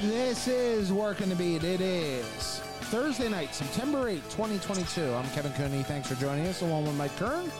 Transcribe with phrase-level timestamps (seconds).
[0.00, 1.64] This is Working the Beat.
[1.64, 5.12] It is Thursday night, September 8th, 2022.
[5.12, 5.82] I'm Kevin Cooney.
[5.82, 7.50] Thanks for joining us, along with Mike Kern.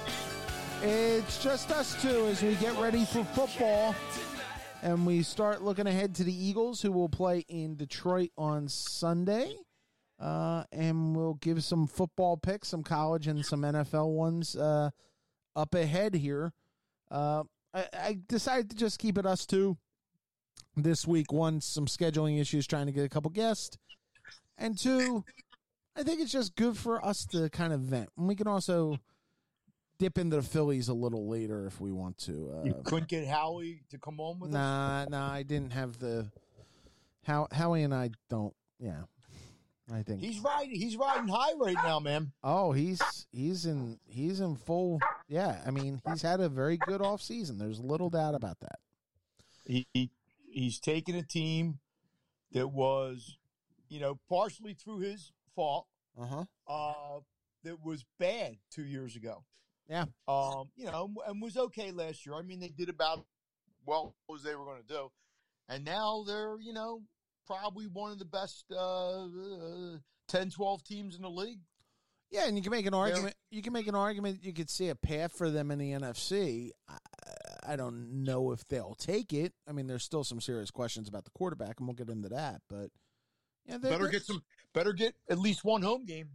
[0.82, 3.94] It's just us two as we get ready for football
[4.82, 9.56] and we start looking ahead to the Eagles, who will play in Detroit on Sunday.
[10.20, 14.90] Uh, and we'll give some football picks, some college and some NFL ones uh,
[15.54, 16.52] up ahead here.
[17.10, 19.76] Uh, I, I decided to just keep it us two
[20.82, 21.32] this week.
[21.32, 23.76] One, some scheduling issues trying to get a couple guests.
[24.56, 25.24] And two,
[25.96, 28.08] I think it's just good for us to kind of vent.
[28.16, 28.98] And we can also
[29.98, 32.52] dip into the Phillies a little later if we want to.
[32.60, 34.54] Uh, You couldn't get Howie to come on with us.
[34.54, 36.26] nah, nah, I didn't have the.
[37.24, 38.54] How Howie and I don't.
[38.78, 39.02] Yeah,
[39.92, 40.70] I think He's riding.
[40.74, 42.32] He's riding high right now, man.
[42.42, 43.00] Oh, he's
[43.32, 44.98] he's in he's in full.
[45.28, 47.58] Yeah, I mean he's had a very good off season.
[47.58, 48.78] There's little doubt about that.
[49.66, 50.10] He, he
[50.58, 51.78] he's taken a team
[52.52, 53.38] that was,
[53.88, 55.86] you know, partially through his fault.
[56.20, 56.44] Uh-huh.
[56.66, 57.20] Uh
[57.64, 59.44] that was bad two years ago.
[59.88, 60.04] Yeah.
[60.26, 62.34] Um, you know, and was okay last year.
[62.36, 63.24] I mean, they did about
[63.86, 65.08] well as they were going to do,
[65.68, 67.02] and now they're you know
[67.46, 69.96] probably one of the best uh, uh,
[70.28, 71.60] 10, 12 teams in the league.
[72.30, 73.34] Yeah, and you can make an argument.
[73.50, 74.44] You can make an argument.
[74.44, 76.70] You could see a path for them in the NFC.
[77.72, 79.52] I, don't know if they'll take it.
[79.68, 82.62] I mean, there's still some serious questions about the quarterback, and we'll get into that.
[82.68, 82.90] But
[83.66, 84.42] yeah, they- Better get some.
[84.74, 86.28] Better get at least one home game.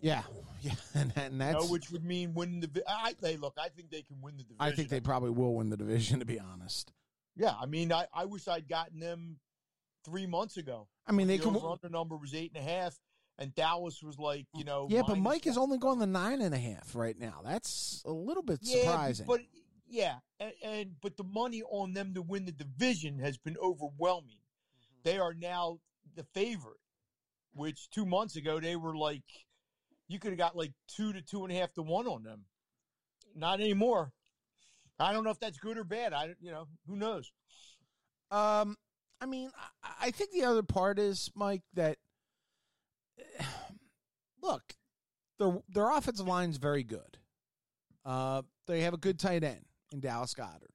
[0.00, 0.22] Yeah,
[0.62, 1.64] yeah, and, and You that's.
[1.64, 2.82] know, which would mean win the.
[2.88, 3.54] I they look.
[3.58, 4.56] I think they can win the division.
[4.60, 6.18] I think they probably will win the division.
[6.20, 6.92] To be honest,
[7.36, 9.38] Yeah, I mean, I, I wish I'd gotten them
[10.04, 10.88] three months ago.
[11.06, 11.56] I mean they the can.
[11.56, 12.98] over-under number was eight and a half,
[13.38, 16.54] and Dallas was like, you know, Yeah, but Mike is only going the nine and
[16.54, 17.40] a half right now.
[17.44, 19.26] That's a little bit yeah, surprising.
[19.26, 19.40] But
[19.88, 24.38] yeah, and, and but the money on them to win the division has been overwhelming.
[24.38, 25.00] Mm-hmm.
[25.04, 25.78] They are now
[26.14, 26.80] the favorite,
[27.54, 29.22] which two months ago they were like,
[30.08, 32.44] you could have got like two to two and a half to one on them.
[33.34, 34.12] Not anymore.
[34.98, 36.12] I don't know if that's good or bad.
[36.12, 37.30] I you know who knows.
[38.30, 38.76] Um,
[39.20, 39.50] I mean,
[39.82, 41.98] I, I think the other part is Mike that
[44.42, 44.62] look,
[45.38, 47.18] their their offensive line's very good.
[48.04, 49.66] Uh, they have a good tight end
[49.96, 50.70] in Dallas Goedert.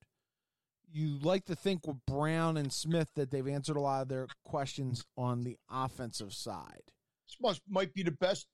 [0.91, 4.27] You like to think with Brown and Smith that they've answered a lot of their
[4.43, 6.81] questions on the offensive side.
[7.27, 8.47] This must might be the best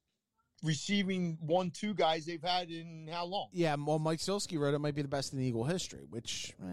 [0.63, 3.47] receiving one two guys they've had in how long?
[3.53, 6.65] Yeah, well, Mike Sielski wrote it might be the best in Eagle history, which uh,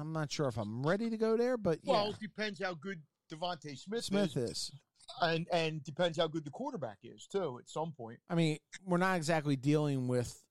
[0.00, 2.74] I'm not sure if I'm ready to go there, but yeah, Well, it depends how
[2.74, 3.00] good
[3.32, 4.72] DeVonta Smith, Smith is, is.
[5.20, 7.58] and and depends how good the quarterback is too.
[7.58, 10.44] At some point, I mean, we're not exactly dealing with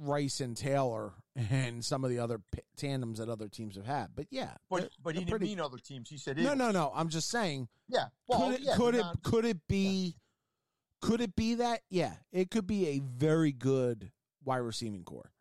[0.00, 4.08] Rice and Taylor and some of the other p- tandems that other teams have had,
[4.14, 6.08] but yeah, but they're- but he didn't pretty- mean other teams.
[6.08, 6.58] He said no, Eagles.
[6.58, 6.92] no, no.
[6.94, 10.16] I'm just saying, Yeah, well, could it yeah, could it not- could it be
[11.02, 11.82] could it be that?
[11.88, 14.10] Yeah, it could be a very good
[14.44, 15.32] wide receiving core.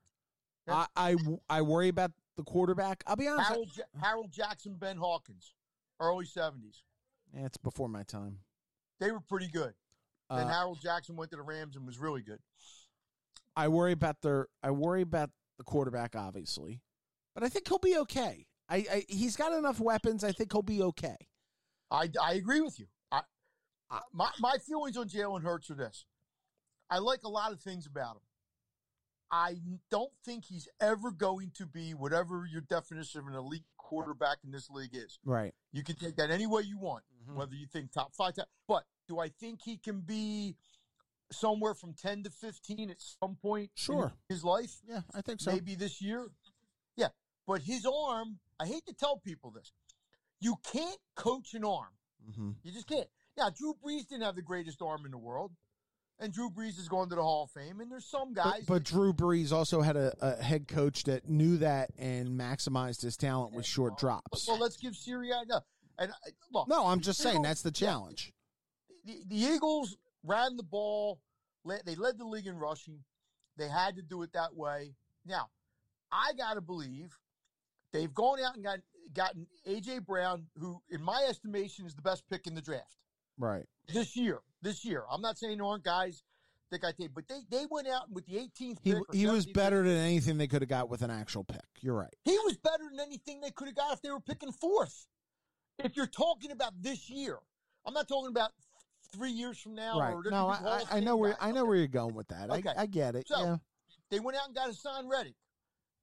[0.68, 0.86] Yeah.
[0.96, 1.16] I, I
[1.50, 3.04] I worry about the quarterback.
[3.08, 5.54] I'll be honest, Harold, Ja- Harold Jackson, Ben Hawkins,
[6.00, 6.84] early seventies.
[7.36, 8.40] Eh, it's before my time.
[9.00, 9.74] They were pretty good.
[10.30, 12.40] then Uh, Harold Jackson went to the Rams and was really good.
[13.60, 16.82] I worry about their I worry about the quarterback, obviously,
[17.36, 18.48] but I think he'll be okay.
[18.70, 20.24] I, I he's got enough weapons.
[20.24, 21.18] I think he'll be okay.
[21.92, 22.86] I, I agree with you.
[23.12, 23.22] I,
[23.92, 26.06] I my my feelings on Jalen Hurts are this:
[26.90, 28.22] I like a lot of things about him.
[29.32, 29.58] I
[29.92, 34.52] don't think he's ever going to be whatever your definition of an elite quarterback in
[34.52, 35.20] this league is.
[35.24, 35.54] Right.
[35.72, 37.38] You can take that any way you want, Mm-hmm.
[37.38, 40.56] whether you think top five, top, but do I think he can be
[41.32, 43.66] somewhere from ten to fifteen at some point?
[43.66, 44.14] in Sure.
[44.28, 44.78] his life.
[44.88, 45.52] Yeah, I think so.
[45.52, 46.28] maybe this year.
[46.96, 47.10] Yeah,
[47.48, 49.72] but his arm, I hate to tell people this,
[50.40, 51.94] you can't coach an arm.
[52.36, 53.08] hmm You just can't.
[53.38, 55.52] Yeah, Drew Brees didn't have the greatest arm in the world,
[56.20, 57.80] and Drew Brees is going to the Hall of Fame.
[57.80, 61.30] And there's some guys, But, but Drew Brees also had a, a head coach that
[61.30, 64.48] knew that and maximized his talent with short drops.
[64.48, 65.48] well, let's give Sirianni.
[65.48, 65.62] No,
[65.98, 66.16] and uh,
[66.52, 68.34] look, No, I'm just saying Eagles- that's the challenge.
[69.06, 71.22] the, the Eagles ran the ball.
[71.66, 73.04] They led the league in rushing.
[73.58, 74.94] They had to do it that way.
[75.26, 75.50] Now,
[76.12, 77.18] I got to believe
[77.92, 78.80] they've gone out and got,
[79.14, 80.00] gotten A.J.
[80.00, 82.98] Brown, who, in my estimation, is the best pick in the draft
[83.38, 83.66] Right.
[83.94, 84.40] this year.
[84.62, 85.04] This year.
[85.12, 86.24] I'm not saying there aren't guys
[86.72, 89.84] that got taken, but they, they went out with the 18th He he was better
[89.84, 91.66] than anything they could have got with an actual pick.
[91.82, 92.14] You're right.
[92.26, 95.08] He was better than anything they could have got if they were picking fourth.
[95.80, 97.38] If you're talking about this year,
[97.86, 98.52] I'm not talking about
[99.14, 100.00] three years from now.
[100.00, 100.14] right.
[100.14, 101.38] Or No, I, I, I know where guys.
[101.42, 102.50] I know where you're going with that.
[102.50, 102.70] Okay.
[102.78, 103.28] I, I get it.
[103.28, 103.56] So- yeah.
[104.12, 105.36] They went out and got Haason Reddick.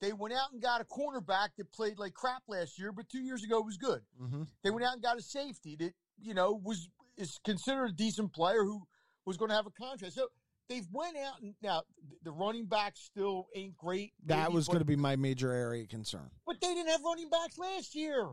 [0.00, 3.18] They went out and got a cornerback that played like crap last year, but two
[3.20, 4.00] years ago was good.
[4.22, 4.42] Mm-hmm.
[4.62, 8.32] They went out and got a safety that you know was is considered a decent
[8.32, 8.82] player who
[9.24, 10.12] was going to have a contract.
[10.14, 10.28] So
[10.68, 11.82] they've went out and now
[12.22, 14.12] the running backs still ain't great.
[14.26, 16.30] That was going to be my major area of concern.
[16.46, 18.28] but they didn't have running backs last year,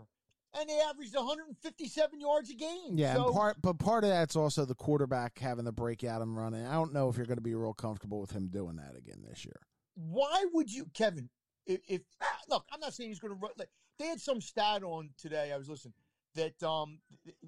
[0.59, 2.95] and they averaged 157 yards a game.
[2.97, 6.35] Yeah, so, and part but part of that's also the quarterback having the breakout and
[6.38, 6.65] running.
[6.65, 9.23] I don't know if you're going to be real comfortable with him doing that again
[9.27, 9.59] this year.
[9.95, 11.29] why would you, Kevin?
[11.65, 12.01] If, if
[12.50, 13.51] look, I'm not saying he's going to run.
[13.57, 13.69] Like,
[14.00, 15.51] they had some stat on today.
[15.53, 15.94] I was listening
[16.35, 17.00] that um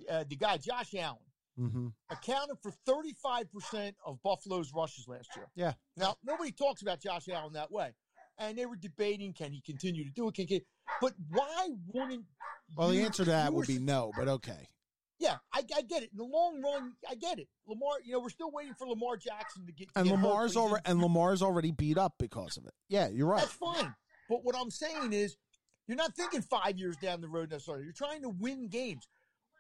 [0.10, 1.20] uh, the guy Josh Allen
[1.58, 1.88] Mm-hmm.
[2.10, 5.48] accounted for 35 percent of Buffalo's rushes last year.
[5.56, 5.72] Yeah.
[5.96, 7.94] Now nobody talks about Josh Allen that way,
[8.38, 10.34] and they were debating can he continue to do it?
[10.36, 10.60] Can, can
[11.02, 12.26] but why wouldn't?
[12.76, 14.70] Well, the answer to that would be no, but okay.
[15.18, 16.10] Yeah, I, I get it.
[16.12, 17.48] In the long run, I get it.
[17.68, 19.88] Lamar, you know, we're still waiting for Lamar Jackson to get.
[19.96, 22.74] And get Lamar's already and Lamar's already beat up because of it.
[22.90, 23.40] Yeah, you're right.
[23.40, 23.96] That's fine.
[24.30, 25.38] But what I'm saying is,
[25.88, 27.84] you're not thinking five years down the road necessarily.
[27.86, 29.08] You're trying to win games.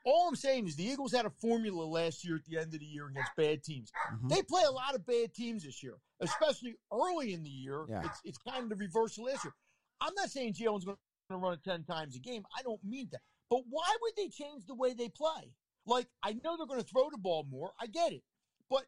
[0.06, 2.80] All I'm saying is the Eagles had a formula last year at the end of
[2.80, 3.92] the year against bad teams.
[4.14, 4.30] Mhm.
[4.30, 7.86] They play a lot of bad teams this year, especially early in the year.
[7.90, 8.04] Yeah.
[8.06, 9.54] It's it's kind of the reverse of last year.
[10.02, 10.98] I'm not saying Jalen's going
[11.30, 12.44] to run it ten times a game.
[12.58, 13.22] I don't mean that.
[13.50, 15.54] But why would they change the way they play?
[15.86, 17.72] Like I know they're going to throw the ball more.
[17.80, 18.24] I get it,
[18.70, 18.84] but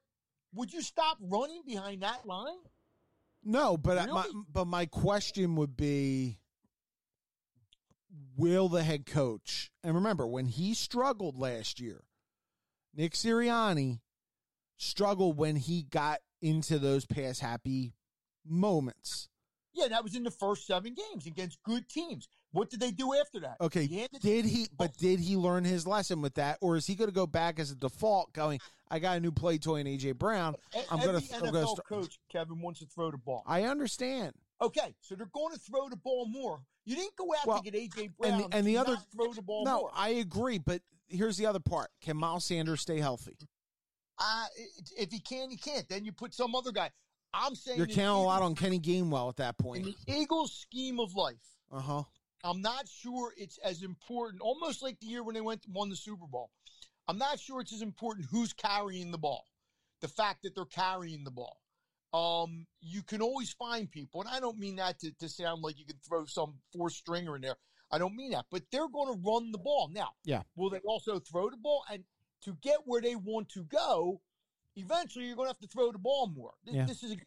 [0.53, 2.57] would you stop running behind that line?
[3.43, 6.39] No, but I- my, but my question would be
[8.35, 12.03] will the head coach and remember when he struggled last year
[12.95, 13.99] Nick Sirianni
[14.77, 17.93] struggled when he got into those pass happy
[18.45, 19.29] moments.
[19.77, 22.27] Yeah, that was in the first seven games against good teams.
[22.51, 23.57] What did they do after that?
[23.61, 26.95] Okay, He did he but did he learn his lesson with that or is he
[26.95, 28.59] going to go back as a default going
[28.89, 30.55] I got a new play toy in AJ Brown.
[30.89, 33.43] I'm going to NFL start coach, Kevin, wants to throw the ball.
[33.45, 34.33] I understand.
[34.61, 36.61] Okay, so they're going to throw the ball more.
[36.85, 39.41] You didn't go out Well, to get AJ Brown and the to other- throw the
[39.41, 39.91] ball No, more.
[39.93, 41.89] I agree, but here's the other part.
[42.01, 43.37] Can Miles Sanders stay healthy?
[44.17, 44.45] Uh,
[44.97, 45.87] if he can, he can't.
[45.87, 46.89] Then you put some other guy.
[47.33, 49.85] I'm saying You're in counting a lot on Kenny Gainwell at that point.
[49.85, 51.35] in the Eagles' scheme of life.
[51.71, 52.03] Uh huh.
[52.43, 54.41] I'm not sure it's as important.
[54.41, 56.51] Almost like the year when they went won the Super Bowl.
[57.07, 59.45] I'm not sure it's as important who's carrying the ball.
[60.01, 61.57] The fact that they're carrying the ball.
[62.13, 65.77] Um, you can always find people, and I don't mean that to, to sound like
[65.77, 67.57] you can throw some four stringer in there.
[67.91, 70.11] I don't mean that, but they're going to run the ball now.
[70.23, 70.43] Yeah.
[70.55, 71.83] Will they also throw the ball?
[71.91, 72.03] And
[72.43, 74.21] to get where they want to go,
[74.77, 76.53] eventually you're going to have to throw the ball more.
[76.63, 76.85] This, Yeah.
[76.85, 77.17] this is, a,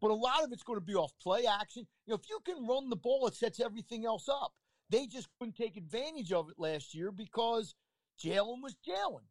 [0.00, 1.86] but a lot of it's going to be off play action.
[2.06, 4.52] You know, if you can run the ball, it sets everything else up.
[4.88, 7.74] They just couldn't take advantage of it last year because
[8.22, 9.24] Jalen was Jalen.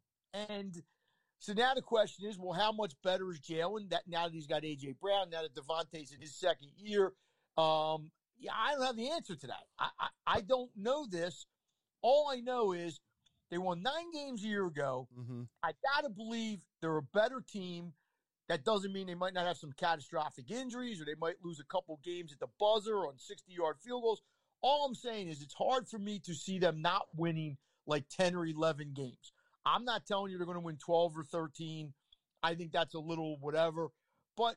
[0.48, 0.82] And
[1.38, 3.90] so now the question is, well, how much better is Jalen?
[3.90, 7.12] That now that he's got AJ Brown, now that DeVonta's in his second year,
[7.56, 9.64] um, yeah, I don't have the answer to that.
[9.78, 11.46] I, I I don't know this.
[12.00, 12.98] All I know is
[13.52, 15.06] they won nine games a year ago.
[15.16, 15.42] Mm-hmm.
[15.62, 17.92] I gotta believe they're a better team.
[18.48, 21.64] That doesn't mean they might not have some catastrophic injuries or they might lose a
[21.64, 24.22] couple games at the buzzer on 60 yard field goals.
[24.62, 28.34] All I'm saying is it's hard for me to see them not winning like 10
[28.34, 29.32] or 11 games.
[29.66, 31.92] I'm not telling you they're going to win 12 or 13.
[32.42, 33.88] I think that's a little whatever.
[34.34, 34.56] But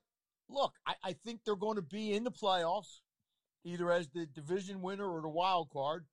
[0.50, 3.02] look, I, I think they're going to be in the playoffs,
[3.66, 6.06] either as the division winner or the wild card.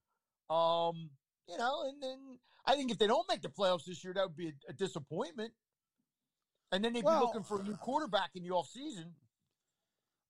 [0.50, 1.10] Um,
[1.48, 4.22] you know, and then I think if they don't make the playoffs this year, that
[4.24, 5.52] would be a, a disappointment.
[6.70, 9.12] And then they'd Well- be looking for a new quarterback in the offseason.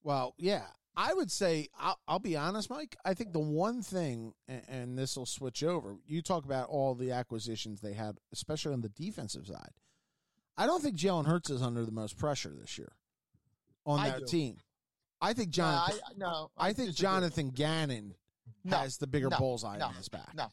[0.03, 2.97] Well, yeah, I would say I'll, I'll be honest, Mike.
[3.05, 5.97] I think the one thing, and, and this will switch over.
[6.07, 9.71] You talk about all the acquisitions they had, especially on the defensive side.
[10.57, 12.93] I don't think Jalen Hurts is under the most pressure this year
[13.87, 14.27] on I that do.
[14.27, 14.57] team.
[15.21, 16.01] I think No, Jonathan.
[16.05, 16.95] I, no, I, think.
[16.95, 18.15] Jonathan Gannon
[18.65, 20.35] No, has the bigger no, bullseye no, on his back.
[20.35, 20.49] No,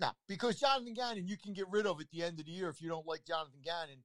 [0.00, 2.68] no, because Jonathan Gannon, you can get rid of at the end of the year
[2.68, 4.02] if you don't like Jonathan Gannon,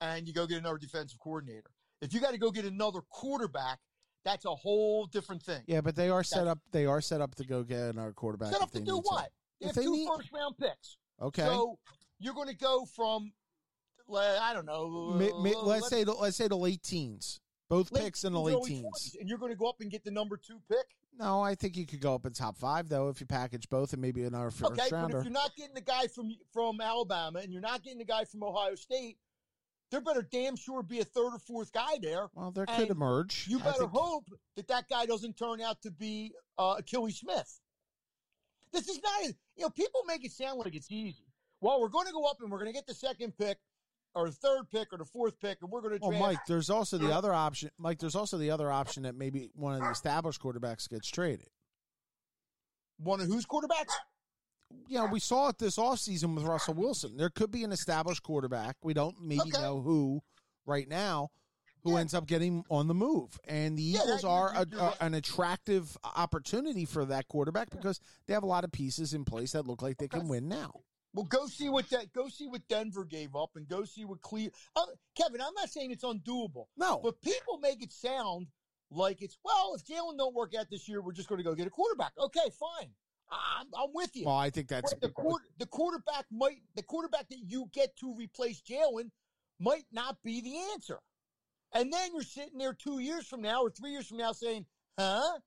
[0.00, 1.70] and you go get another defensive coordinator.
[2.02, 3.78] If you got to go get another quarterback,
[4.24, 5.62] that's a whole different thing.
[5.66, 6.58] Yeah, but they are set That's- up.
[6.72, 8.48] They are set up to go get another quarterback.
[8.52, 9.30] Set if up to do what?
[9.60, 10.98] They If have they two need- first round picks.
[11.22, 11.42] Okay.
[11.44, 11.78] So
[12.18, 13.32] you're going to go from,
[14.14, 15.12] I don't know.
[15.14, 17.40] Uh, let's say the, let's say the late teens.
[17.70, 18.84] Both late picks in the late teens.
[19.16, 20.86] 20s, and you're going to go up and get the number two pick.
[21.18, 23.92] No, I think you could go up in top five though if you package both
[23.92, 25.18] and maybe another first Okay, rounder.
[25.18, 28.24] if you're not getting the guy from from Alabama and you're not getting the guy
[28.24, 29.16] from Ohio State,
[29.90, 32.26] there better damn sure be a third or fourth guy there.
[32.34, 33.46] Well, there could emerge.
[33.48, 34.24] You better think- hope
[34.56, 37.60] that that guy doesn't turn out to be uh, Akili Smith.
[38.72, 39.22] This is not,
[39.56, 41.24] you know, people make it sound like it's easy.
[41.62, 43.58] Well, we're going to go up and we're going to get the second pick
[44.16, 46.18] or third pick or the fourth pick, and we're going to Well.
[46.18, 47.70] Mike, there's also the other option.
[47.78, 51.48] Mike, there's also the other option that maybe one of the established quarterbacks gets traded.
[52.98, 53.92] One of whose quarterbacks?
[54.88, 57.16] You know, we saw it this offseason with Russell Wilson.
[57.16, 58.76] There could be an established quarterback.
[58.82, 59.60] We don't maybe Okay.
[59.62, 60.22] know who
[60.64, 61.30] right now
[61.82, 61.98] who Yeah.
[62.00, 63.38] ends up getting on the move.
[63.44, 68.00] And the Yeah, Eagles that- are a, a- an attractive opportunity for that quarterback because
[68.26, 70.80] they have a lot of pieces in place that look like they can win now.
[71.16, 72.12] Well, go see what that.
[72.12, 74.48] Go see what Denver gave up, and go see what Cle.
[74.76, 74.82] Uh,
[75.16, 77.00] Kevin, I'm not saying it's undoable, No.
[77.02, 78.48] but people make it sound
[78.90, 79.74] like it's well.
[79.74, 82.12] If Jalen don't work out this year, we're just going to go get a quarterback.
[82.18, 82.90] Okay, fine.
[83.30, 84.26] I'm, I'm with you.
[84.26, 88.14] Well, I think that's the quarter, the quarterback might the quarterback that you get to
[88.14, 89.10] replace Jalen
[89.58, 90.98] might not be the answer.
[91.72, 94.66] And then you're sitting there two years from now or three years from now saying,
[94.98, 95.38] "Huh?"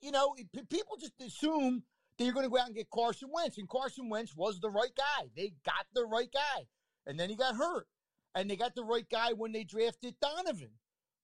[0.00, 1.82] You know, it- people just assume
[2.16, 4.70] that you're going to go out and get Carson Wentz, and Carson Wentz was the
[4.70, 5.28] right guy.
[5.36, 6.66] They got the right guy,
[7.06, 7.86] and then he got hurt,
[8.34, 10.78] and they got the right guy when they drafted Donovan.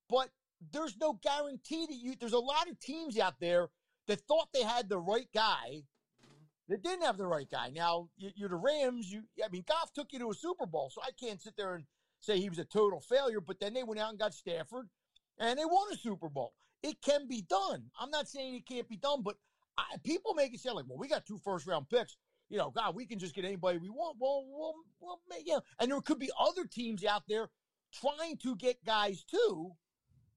[0.08, 0.30] But
[0.72, 2.14] there's no guarantee that you.
[2.18, 3.70] There's a lot of teams out there
[4.06, 5.84] that thought they had the right guy
[6.68, 7.70] that didn't have the right guy.
[7.70, 9.10] Now you- you're the Rams.
[9.10, 11.74] You, I mean, Goff took you to a Super Bowl, so I can't sit there
[11.74, 11.86] and
[12.20, 13.40] say he was a total failure.
[13.40, 14.88] But then they went out and got Stafford,
[15.38, 16.54] and they won a Super Bowl.
[16.82, 17.90] It can be done.
[17.98, 19.36] I'm not saying it can't be done, but
[19.78, 22.16] I, people make it sound like, well, we got two first round picks.
[22.48, 24.18] You know, God, we can just get anybody we want.
[24.20, 25.58] Well, well, well, yeah.
[25.80, 27.48] And there could be other teams out there
[27.92, 29.72] trying to get guys too.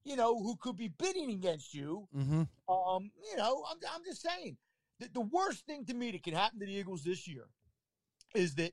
[0.04, 4.22] You know, who could be bidding against you hmm um, you know, I'm, I'm just
[4.22, 4.56] saying
[4.98, 7.46] the, the worst thing to me that can happen to the Eagles this year
[8.34, 8.72] is that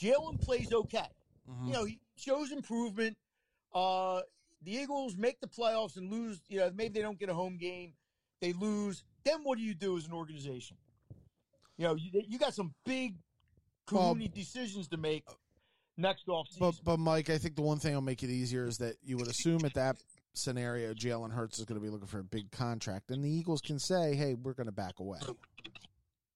[0.00, 1.06] Jalen plays okay.
[1.50, 1.66] Mm-hmm.
[1.66, 3.16] You know, he shows improvement.
[3.72, 4.22] Uh,
[4.62, 6.40] the Eagles make the playoffs and lose.
[6.48, 7.92] You know, maybe they don't get a home game.
[8.40, 9.04] They lose.
[9.24, 10.76] Then what do you do as an organization?
[11.76, 13.16] You know, you, you got some big,
[13.90, 15.24] Well- decisions to make
[15.96, 16.58] next offseason.
[16.60, 19.16] But but Mike, I think the one thing that'll make it easier is that you
[19.16, 19.96] would assume at that
[20.34, 23.60] scenario, Jalen Hurts is going to be looking for a big contract, and the Eagles
[23.60, 25.18] can say, "Hey, we're going to back away."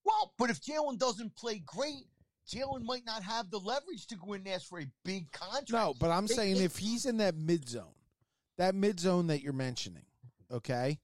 [0.04, 2.07] Well, but if Jalen doesn't play great,
[2.49, 5.71] Jalen might not have the leverage to go in and ask for a big contract.
[5.71, 7.95] No, but I'm They- saying they- if he's in that mid zone,
[8.57, 10.07] that mid zone that you're mentioning,
[10.50, 10.99] okay,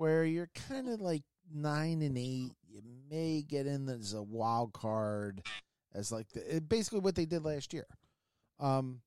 [0.00, 2.80] where you're kind of like nine and eight, you
[3.10, 5.42] may get in as a wild card,
[5.94, 7.86] as like the, basically what they did last year.
[8.58, 9.02] Um,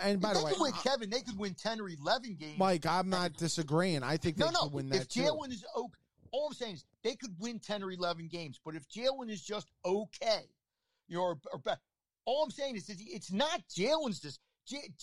[0.00, 2.58] and by they the way, win, Kevin, they could win ten or eleven games.
[2.58, 4.02] Mike, I'm not disagreeing.
[4.02, 4.62] I think they no, no.
[4.62, 5.08] could win that if.
[5.08, 5.92] Jalen is okay,
[6.32, 8.58] all I'm saying is they could win ten or eleven games.
[8.64, 10.44] But if Jalen is just okay,
[11.08, 11.76] you know, or, or,
[12.24, 14.20] all I'm saying is it's not Jalen's.
[14.20, 14.38] This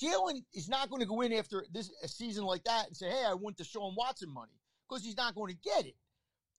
[0.02, 3.12] Jalen is not going to go in after this a season like that and say,
[3.12, 5.96] "Hey, I want Deshaun Watson money," because he's not going to get it.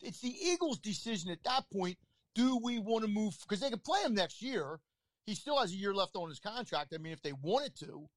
[0.00, 1.98] It's the Eagles' decision at that point.
[2.34, 3.36] Do we want to move?
[3.40, 4.78] Because they can play him next year.
[5.24, 6.92] He still has a year left on his contract.
[6.94, 8.08] I mean, if they wanted to,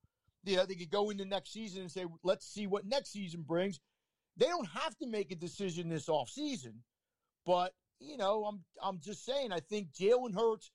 [0.45, 3.79] know, they could go into next season and say, let's see what next season brings.
[4.37, 6.73] They don't have to make a decision this offseason.
[7.45, 10.71] But, you know, I'm I'm just saying, I think Jalen Hurts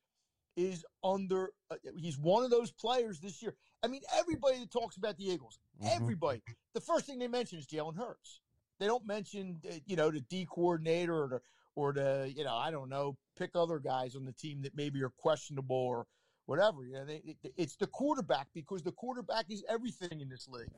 [0.57, 3.55] is under, uh, he's one of those players this year.
[3.83, 5.97] I mean, everybody that talks about the Eagles, Mhm.
[5.97, 6.43] everybody,
[6.75, 8.41] the first thing they mention is Jalen Hurts.
[8.79, 11.41] They don't mention, uh, you know, the D coordinator or the,
[11.77, 15.03] or the, you know, I don't know, pick other guys on the team that maybe
[15.03, 16.07] are questionable or
[16.47, 16.85] whatever.
[16.85, 20.69] You know, they, it- it's the quarterback because the quarterback is everything in this league.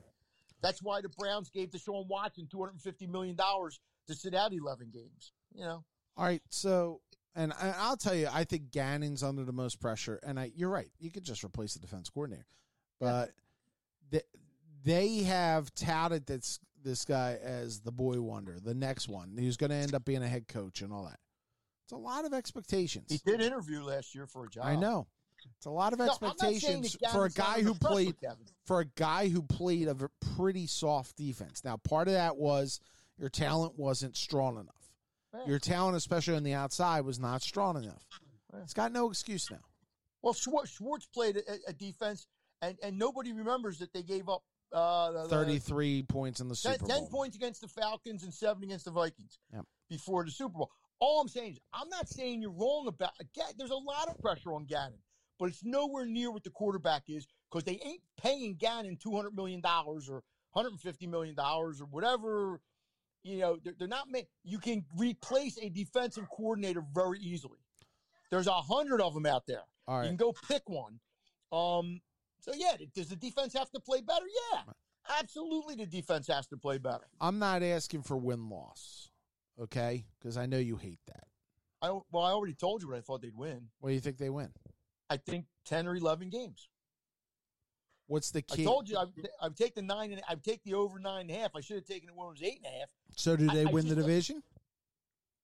[0.61, 4.33] That's why the Browns gave Deshaun Watson two hundred and fifty million dollars to sit
[4.33, 5.33] out eleven games.
[5.53, 5.83] You know,
[6.15, 7.01] All right, so
[7.35, 10.71] and I, I'll tell you, I think Gannon's under the most pressure, and I, you're
[10.71, 10.89] right.
[10.99, 12.47] You could just replace the defense coordinator,
[12.99, 13.31] but
[14.09, 14.21] they,
[14.83, 19.69] they have touted this this guy as the boy wonder, the next one who's going
[19.69, 21.19] to end up being a head coach and all that.
[21.85, 23.05] It's a lot of expectations.
[23.09, 24.65] he did interview last year for a job.
[24.65, 25.07] I know.
[25.57, 28.15] It's a lot of No, I'm not saying expectations that for a guy who played
[28.65, 29.95] for a guy who played a
[30.35, 31.63] pretty soft defense.
[31.63, 32.79] Now, part of that was
[33.17, 34.73] your talent wasn't strong enough.
[35.33, 35.45] Yeah.
[35.47, 38.05] Your talent, especially on the outside, was not strong enough.
[38.53, 38.59] Yeah.
[38.63, 39.63] It's got no excuse now.
[40.21, 42.27] Well, Schwartz, Schwartz played a, a defense,
[42.61, 44.43] and, and nobody remembers that they gave up
[44.73, 47.09] uh, the- the- 33 points in the 10, Super 10 Bowl.
[47.09, 49.65] points against the Falcons and seven against the Vikings Yep.
[49.89, 50.71] before the Super Bowl.
[50.99, 53.11] All I'm saying is, I'm not saying you're wrong about.
[53.19, 55.01] Again, there's a lot of pressure on Gannon,
[55.37, 59.61] but it's nowhere near what the quarterback is because they ain't paying Gannon 200 million
[59.61, 62.59] dollars or 150 million dollars or whatever.
[63.23, 64.09] You know, they're, they're not.
[64.09, 67.59] Ma- you can replace a defensive coordinator very easily.
[68.31, 69.63] There's a hundred of them out there.
[69.87, 70.99] All You can go pick one.
[71.51, 72.01] Um,
[72.39, 74.25] so yeah, does the defense have to play better?
[74.53, 74.61] Yeah,
[75.19, 75.75] absolutely.
[75.75, 77.07] The defense has to play better.
[77.19, 79.09] I'm not asking for win loss,
[79.61, 80.05] okay?
[80.19, 81.23] Because I know you hate that.
[81.81, 83.69] I well, I already told you what I thought they'd win.
[83.79, 84.49] What do you think they win?
[85.09, 86.69] I think ten or eleven games.
[88.07, 88.63] What's the key?
[88.63, 89.05] I told you I
[89.41, 91.51] I would take the nine and I would take the over nine and a half.
[91.55, 92.89] I should have taken it when it was eight and a half.
[93.15, 94.41] so, do they I win the division?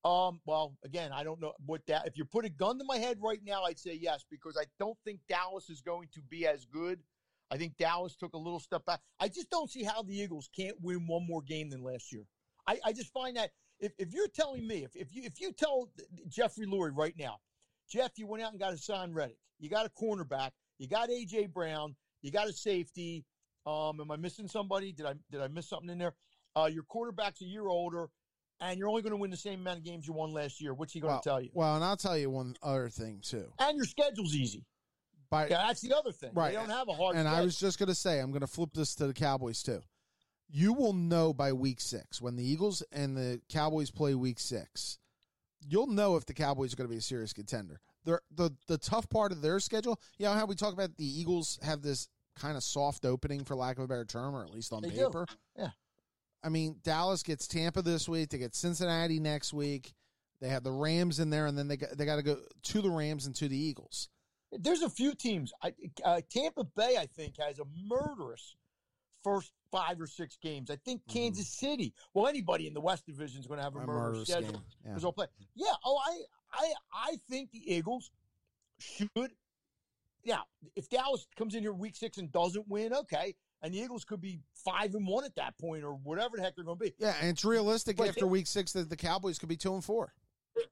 [0.06, 2.08] Um, well, again, I don't know what that.
[2.08, 4.66] If you put a gun to my head right now, I'd say yes because I
[4.78, 7.00] don't think Dallas is going to be as good.
[7.52, 9.00] I think Dallas took a little step back.
[9.20, 12.24] I just don't see how the Eagles can't win one more game than last year.
[12.68, 15.52] I, I just find that if, if you're telling me, if, if you if you
[15.52, 15.90] tell
[16.28, 17.38] Jeffrey Lurie right now,
[17.90, 21.10] Jeff, you went out and got a Haason Reddick, you got a cornerback, you got
[21.10, 23.26] AJ Brown, you got a safety.
[23.66, 24.92] Um, am I missing somebody?
[24.92, 26.14] Did I did I miss something in there?
[26.56, 28.10] Uh, your quarterback's a year older,
[28.62, 30.74] and you're only going to win the same amount of games you won last year.
[30.74, 31.50] What's he going well, to tell you?
[31.54, 33.52] Well, and I'll tell you one other thing too.
[33.60, 34.66] And your schedule's easy.
[35.30, 36.32] By, yeah, that's the other thing.
[36.34, 36.52] Right.
[36.52, 37.16] They don't have a hard.
[37.16, 37.40] And schedule.
[37.40, 39.82] I was just going to say, I'm going to flip this to the Cowboys too.
[40.50, 45.00] You will know by week six when the Eagles and the Cowboys play week six.
[45.68, 47.80] You'll know if the Cowboys are going to be a serious contender.
[48.06, 51.06] They're, the the tough part of their schedule, you know how we talk about the
[51.06, 54.50] Eagles have this kind of soft opening, for lack of a better term, or at
[54.50, 55.26] least on They paper.
[55.28, 55.62] do.
[55.64, 55.70] Yeah.
[56.44, 58.30] I mean, Dallas gets Tampa this week.
[58.30, 59.94] They get Cincinnati next week.
[60.42, 62.82] They have the Rams in there, and then they got, they got to go to
[62.82, 64.10] the Rams and to the Eagles.
[64.52, 65.54] There's a few teams.
[65.64, 65.74] I,
[66.04, 68.56] uh, Tampa Bay, I think, has a murderous
[69.24, 70.70] first five or six games.
[70.70, 71.18] I think Mm-hmm.
[71.18, 71.94] Kansas City.
[72.14, 74.62] Well, anybody in the West Division is going to have a, A murderous murderous schedule.
[74.86, 74.96] yeah.
[75.00, 75.28] they'll play.
[75.56, 75.72] Yeah.
[75.86, 76.20] Oh, I,
[76.54, 78.12] I, I think the Eagles
[78.80, 79.32] should.
[80.26, 80.40] Yeah.
[80.76, 84.22] if Dallas comes in here week six and doesn't win, okay, and the Eagles could
[84.22, 86.94] be five and one at that point, or whatever the heck they're going to be.
[87.00, 89.74] Yeah, and it's realistic But after they- week six that the Cowboys could be two
[89.74, 90.14] and four.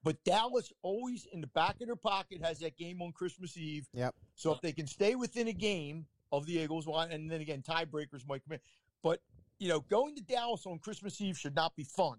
[0.04, 3.88] But Dallas always in the back of their pocket has that game on Christmas Eve.
[3.92, 4.14] Yep.
[4.36, 8.26] So if they can stay within a game of the Eagles, and then again, tiebreakers
[8.28, 8.60] might come in.
[9.02, 9.20] But,
[9.58, 12.18] you know, going to Dallas on Christmas Eve should not be fun.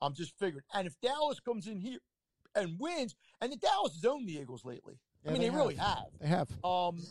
[0.00, 0.64] I'm just figuring.
[0.72, 1.98] And if Dallas comes in here
[2.54, 4.98] and wins, and the Dallas has owned the Eagles lately.
[5.24, 5.88] Yeah, I mean, they they, really have.
[5.88, 6.06] have.
[6.20, 6.48] They have.
[6.64, 7.02] Um,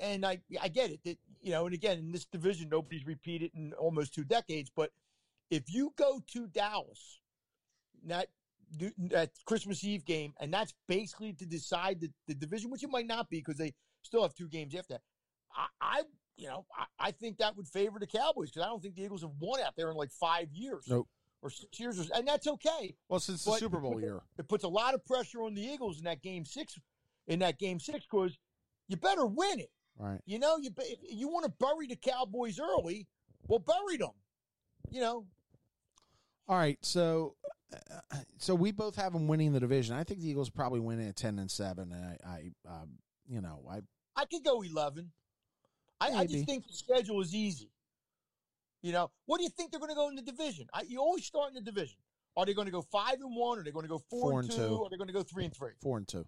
[0.00, 3.52] and I I get it that you know, and again in this division, nobody's repeated
[3.54, 4.68] in almost two decades.
[4.74, 4.90] But
[5.48, 7.20] if you go to Dallas,
[8.06, 8.30] that
[9.10, 13.06] that Christmas Eve game, and that's basically to decide the, the division, which it might
[13.06, 15.02] not be because they still have two games after that.
[15.56, 16.02] I, I
[16.36, 19.04] you know, I, I think that would favor the Cowboys because I don't think the
[19.04, 20.86] Eagles have won out there in like five years.
[20.88, 21.06] Nope.
[21.42, 22.96] Or six years, or, and that's okay.
[23.08, 24.20] Well, since the Super Bowl year.
[24.36, 26.76] It puts a lot of pressure on the Eagles in that game six,
[27.28, 28.36] in that game six, because
[28.88, 29.70] you better win it.
[29.98, 30.20] Right.
[30.26, 30.70] You know, you
[31.08, 33.06] you want to bury the Cowboys early,
[33.48, 34.10] well, bury them.
[34.90, 35.26] You know,
[36.48, 36.78] All right.
[36.82, 37.34] So,
[37.72, 39.96] uh, so we both have them winning the division.
[39.96, 41.92] I think the Eagles probably winning at ten and seven.
[41.92, 42.90] And I, I, um,
[43.26, 43.80] you know, I
[44.14, 45.10] I could go eleven.
[46.00, 47.70] I, I just think the schedule is easy.
[48.82, 50.66] You know, what do you think they're going to go in the division?
[50.74, 51.96] I, you always start in the division.
[52.36, 53.58] Are they going to go five and one?
[53.58, 54.68] Are they going to go four, Four and and two?
[54.68, 54.84] two.
[54.84, 55.72] Are they going to go three and three?
[55.80, 56.26] four and two.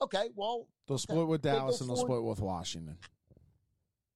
[0.00, 2.96] Okay, well, They'll split with Dallas and they'll split with Washington.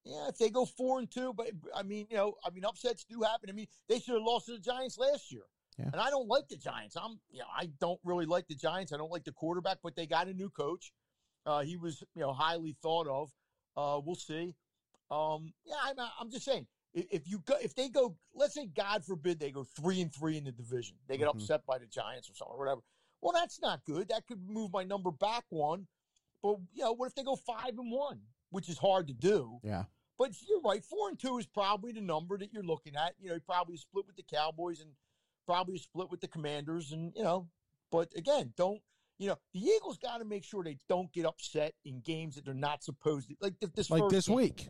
[0.05, 3.05] yeah, if they go four and two, but I mean, you know, I mean, upsets
[3.05, 3.49] do happen.
[3.49, 5.43] I mean, they should have lost to the Giants last year.
[5.79, 5.87] Yeah.
[5.93, 6.97] And I don't like the Giants.
[6.97, 8.93] I'm, you know, I don't really like the Giants.
[8.93, 10.93] I don't like the quarterback, but they got a new coach.
[11.47, 13.31] Uh, he was, you know, highly thought of.
[13.77, 14.55] Uh, we'll see.
[15.11, 19.05] Um, yeah, I'm, I'm just saying, if, you go, if they go, let's say, God
[19.05, 21.37] forbid, they go three and three in the division, they get Mhm.
[21.37, 22.81] upset by the Giants or something, or whatever.
[23.23, 24.09] Well, that's not good.
[24.09, 25.87] That could move my number back one.
[26.43, 29.59] But you know, what if they go five and one, which is hard to do?
[29.63, 29.85] Yeah.
[30.19, 30.85] But you're right.
[30.85, 33.15] Four and two is probably the number that you're looking at.
[33.19, 34.91] You know, you probably split with the Cowboys and
[35.47, 37.49] probably split with the Commanders, and you know.
[37.91, 38.81] But again, don't
[39.19, 42.45] you know the Eagles got to make sure they don't get upset in games that
[42.45, 43.37] they're not supposed to.
[43.41, 44.37] Like th- this, Like this game.
[44.37, 44.69] week.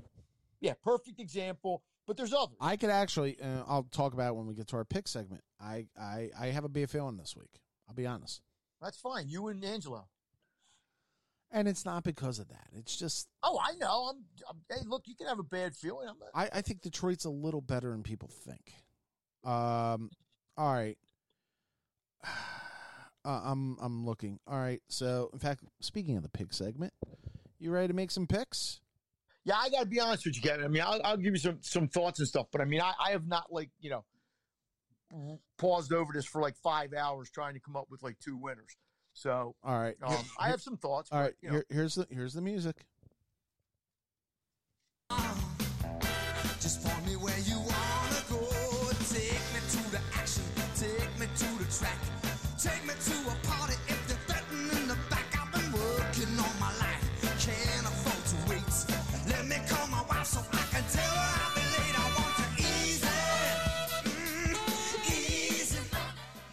[0.60, 1.82] Yeah, perfect example.
[2.06, 2.56] But there's others.
[2.60, 3.40] I could actually.
[3.40, 5.42] Uh, I'll talk about it when we get to our pick segment.
[5.60, 7.60] I, I, I have a bad feeling this week.
[7.90, 8.40] I'll be honest,
[8.80, 9.28] That's fine.
[9.28, 10.06] You and Angelo.
[11.50, 12.68] and it's not because of that.
[12.76, 14.10] It's just Oh, I know.
[14.12, 14.56] I'm, I'm.
[14.70, 16.06] Hey, look, you can have a bad feeling.
[16.06, 18.72] Not, I, I think Detroit's a little better than people think.
[19.44, 20.10] Um,
[20.56, 20.96] all right.
[23.22, 24.38] Uh, I'm I'm looking.
[24.46, 24.80] All right.
[24.88, 26.94] So, in fact, speaking of the pick segment,
[27.58, 28.80] you ready to make some picks?
[29.44, 30.64] Yeah, I got to be honest with you, Kevin.
[30.64, 32.94] I mean, I'll, I'll give you some some thoughts and stuff, but I mean, I,
[32.98, 34.06] I have not like you know
[35.58, 38.76] paused over this for like five hours trying to come up with like two winners.
[39.12, 39.96] So All right.
[40.02, 41.10] um, Here- I have some thoughts.
[41.12, 41.34] all but, right.
[41.42, 42.76] you know, Here, here's the here's the music.
[46.60, 47.59] Just point me where you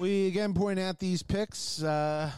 [0.08, 2.32] We again point out these picks uh,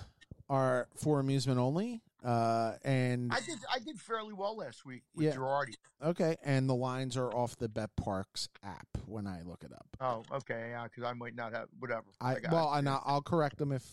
[0.50, 2.02] are for amusement only.
[2.26, 5.34] Uh, and I did I did fairly well last week with Yeah.
[5.34, 5.76] Girardi.
[6.04, 9.86] okay, and the lines are off the BetParx app when I look it up.
[10.02, 12.06] Oh, okay, yeah, because I might not have whatever.
[12.20, 12.80] I got well, it.
[12.80, 13.84] and I'll, I'll correct them if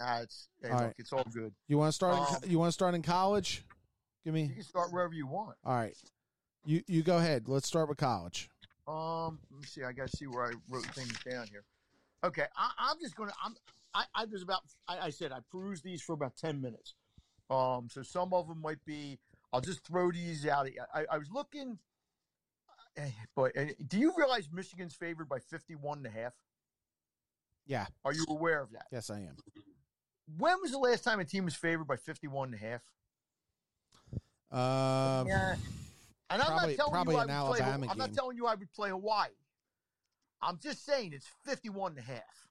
[0.00, 0.94] Ah, it's hey, All look, right.
[0.96, 1.52] it's all good.
[1.66, 2.14] you want to start.
[2.16, 3.64] in Um, you want to start in college?
[4.24, 4.42] Give me.
[4.42, 5.56] You can start wherever you want.
[5.64, 5.96] All right,
[6.64, 7.48] you you go ahead.
[7.48, 8.48] Let's start with college.
[8.86, 9.82] Um, let me see.
[9.82, 11.64] I got to see where I wrote things down here.
[12.26, 13.32] Okay, I, I'm just gonna.
[13.44, 13.54] I'm.
[13.94, 14.60] I, I was about.
[14.88, 16.94] I, I said I perused these for about ten minutes.
[17.50, 19.18] Um, so some of them might be.
[19.52, 20.68] I'll just throw these out.
[20.92, 21.78] I, I was looking.
[22.96, 26.34] eh, But eh, do you realize Michigan's favored by 51 and a half?
[27.64, 27.86] Yeah.
[28.04, 28.86] Are you aware of that?
[28.90, 29.36] Yes, I am.
[30.36, 32.82] When was the last time a team was favored by 51 and a half?
[34.50, 35.54] Um, Yeah.
[36.28, 38.54] And I'm Probably- not telling you I would play, Alabama I'm not telling you I
[38.56, 39.28] would play Hawaii.
[40.42, 42.48] I'm just saying it's 51 and a half.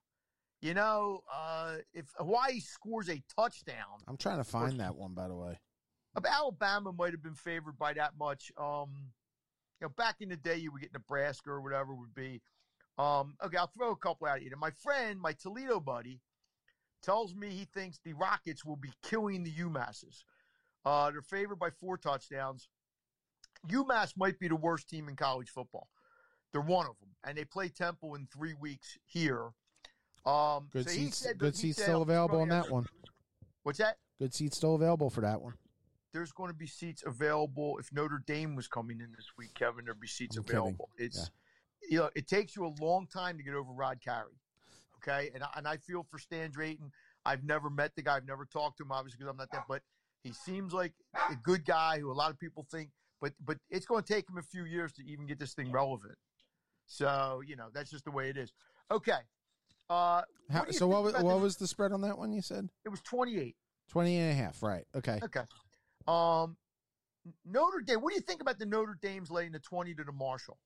[0.61, 5.27] You know, uh, if Hawaii scores a touchdown, I'm trying to find that one, by
[5.27, 5.59] the way.
[6.25, 8.51] Alabama might have been favored by that much.
[8.57, 9.11] Um,
[9.79, 12.41] you know, back in the day, you would get Nebraska or whatever it would be.
[12.97, 14.51] Um, okay, I'll throw a couple out at you.
[14.57, 16.21] My friend, my Toledo buddy,
[17.03, 20.23] tells me he thinks the Rockets will be killing the UMasses.
[20.85, 22.69] Uh, they're favored by four touchdowns.
[23.67, 25.89] UMass might be the worst team in college football.
[26.51, 29.49] They're one of them, and they play Temple in three weeks here.
[30.25, 31.17] Um, Good so he seats.
[31.17, 32.85] said- Good seats still available on that one.
[33.63, 33.97] What's that?
[34.19, 35.53] Good seats still available for that one.
[36.13, 39.83] there's going to be seats available if Notre Dame was coming in this week, Kevin.
[39.83, 40.59] There'd be seats I'm kidding.
[40.59, 40.89] available.
[40.97, 41.29] It's
[41.89, 44.39] you know it takes you a long time to get over Rod Carey,
[44.97, 45.29] okay?
[45.35, 46.89] And I, and I feel for Stan Drayton.
[47.25, 48.15] I've never met the guy.
[48.15, 49.65] I've never talked to him, obviously, because I'm not that.
[49.67, 49.81] But
[50.23, 50.93] he seems like
[51.29, 52.91] a good guy who a lot of people think.
[53.19, 55.69] But but it's going to take him a few years to even get this thing
[55.71, 56.15] relevant.
[56.87, 58.51] So you know that's just the way it is.
[58.91, 59.11] Okay.
[59.89, 62.67] Uh, How, what so what was, what was the spread on that one you said?
[62.85, 63.55] it was 28.
[63.91, 64.83] 20 and a half, right.
[64.95, 65.19] Okay.
[65.23, 65.41] Okay.
[66.07, 66.57] Um,
[67.45, 68.01] Notre Dame.
[68.01, 70.57] What do you think about the Notre Dame's laying the twenty to the Marshall?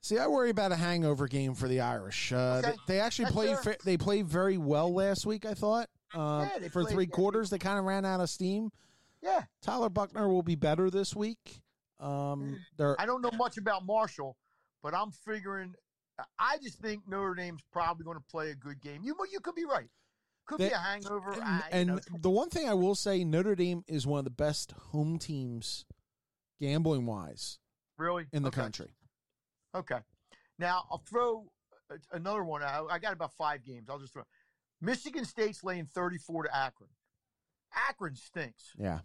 [0.00, 2.32] See, I worry about a hangover game for the Irish.
[2.32, 2.70] Uh, Okay.
[2.86, 3.72] they, they actually That's played fair.
[3.74, 5.88] fa- they played very well last week, I thought.
[6.14, 8.70] Uh, Yeah, for three quarters, they kind of ran out of steam.
[9.22, 11.60] Yeah, Tyler Buchner will be better this week.
[11.98, 12.58] Um,
[12.98, 14.36] I don't know much about Marshall,
[14.86, 15.74] but I'm figuring.
[16.38, 19.02] I just think Notre Dame's probably going to play a good game.
[19.02, 19.88] You you could be right.
[20.46, 21.32] Could They- be a hangover.
[21.32, 21.98] and, you and know.
[22.20, 25.84] the one thing I will say, Notre Dame is one of the best home teams,
[26.60, 27.58] gambling wise,
[27.98, 28.60] really in the Okay.
[28.60, 28.94] country.
[29.74, 29.98] Okay.
[30.56, 31.50] Now I'll throw
[32.12, 32.86] another one out.
[32.92, 33.90] I got about five games.
[33.90, 34.22] I'll just throw.
[34.80, 36.90] Michigan State's laying 34 to Akron.
[37.74, 38.72] Akron stinks.
[38.78, 39.00] Yeah,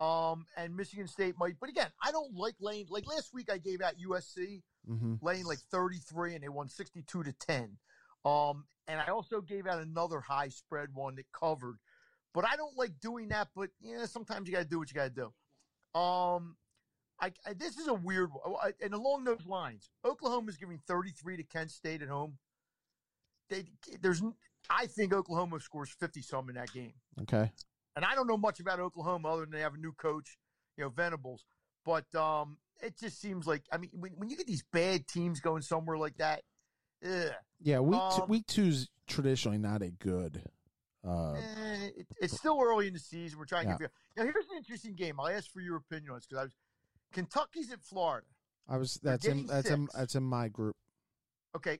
[0.00, 2.86] Um, and Michigan State might, but again, I don't like laying.
[2.90, 7.22] Like last week, I gave out USC hmm laying like 33, and they won 62
[7.22, 7.78] to 10.
[8.24, 11.76] Um, and I also gave out another high spread one that covered,
[12.32, 13.48] but I don't like doing that.
[13.56, 15.22] But yeah, sometimes you got to do what you got to
[15.94, 16.00] do.
[16.00, 16.56] Um,
[17.20, 20.80] I, I this is a weird one, I- and along those lines, Oklahoma is giving
[20.86, 22.38] 33 to Kent State at home.
[23.50, 23.64] They,
[24.00, 24.22] there's,
[24.70, 27.50] I think Oklahoma scores 50 some in that game okay.
[27.96, 30.36] and I don't know much about Oklahoma other than they have a new coach,
[30.76, 31.44] you know, Venables.
[31.84, 35.40] But um, it just seems like I mean, when, when you get these bad teams
[35.40, 36.42] going somewhere like that,
[37.04, 40.42] ugh, Yeah, week two, Um, week two's traditionally not a good.
[41.06, 43.38] Uh, eh, it, it's still early in the season.
[43.38, 43.74] We're trying Yeah.
[43.76, 44.22] to get now.
[44.24, 45.20] Here's an interesting game.
[45.20, 46.52] I'll ask for your opinion on this because I was
[47.12, 48.26] Kentucky's at Florida.
[48.68, 50.74] I was that's in that's in that's in my group.
[51.54, 51.78] Okay,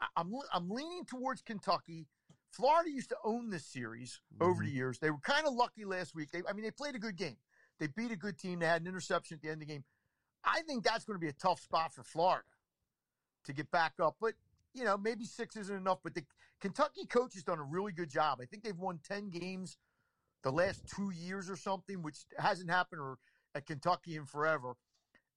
[0.00, 2.06] I, I'm I'm leaning towards Kentucky.
[2.50, 4.66] Florida used to own this series over Mhm.
[4.66, 4.98] the years.
[4.98, 6.30] They were kind of lucky last week.
[6.30, 7.36] They, I mean, they played a good game.
[7.78, 8.58] They beat a good team.
[8.58, 9.84] They had an interception at the end of the game.
[10.44, 12.44] I think that's going to be a tough spot for Florida
[13.44, 14.16] to get back up.
[14.20, 14.34] But
[14.74, 15.98] you know, maybe six isn't enough.
[16.02, 16.24] But the
[16.60, 18.38] Kentucky coach has done a really good job.
[18.40, 19.76] I think they've won ten games
[20.42, 23.18] the last two years or something, which hasn't happened or
[23.54, 24.74] at Kentucky in forever.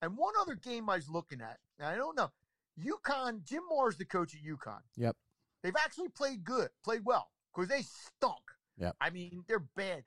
[0.02, 2.32] And one other game I was looking at, and I don't know,
[2.80, 3.44] UConn.
[3.44, 4.82] Jim Mora's the coach at UConn.
[4.98, 5.16] Yep.
[5.64, 8.42] They've actually played good, played well, because they stunk.
[8.78, 8.96] Yep.
[9.00, 10.04] I mean, they're bad.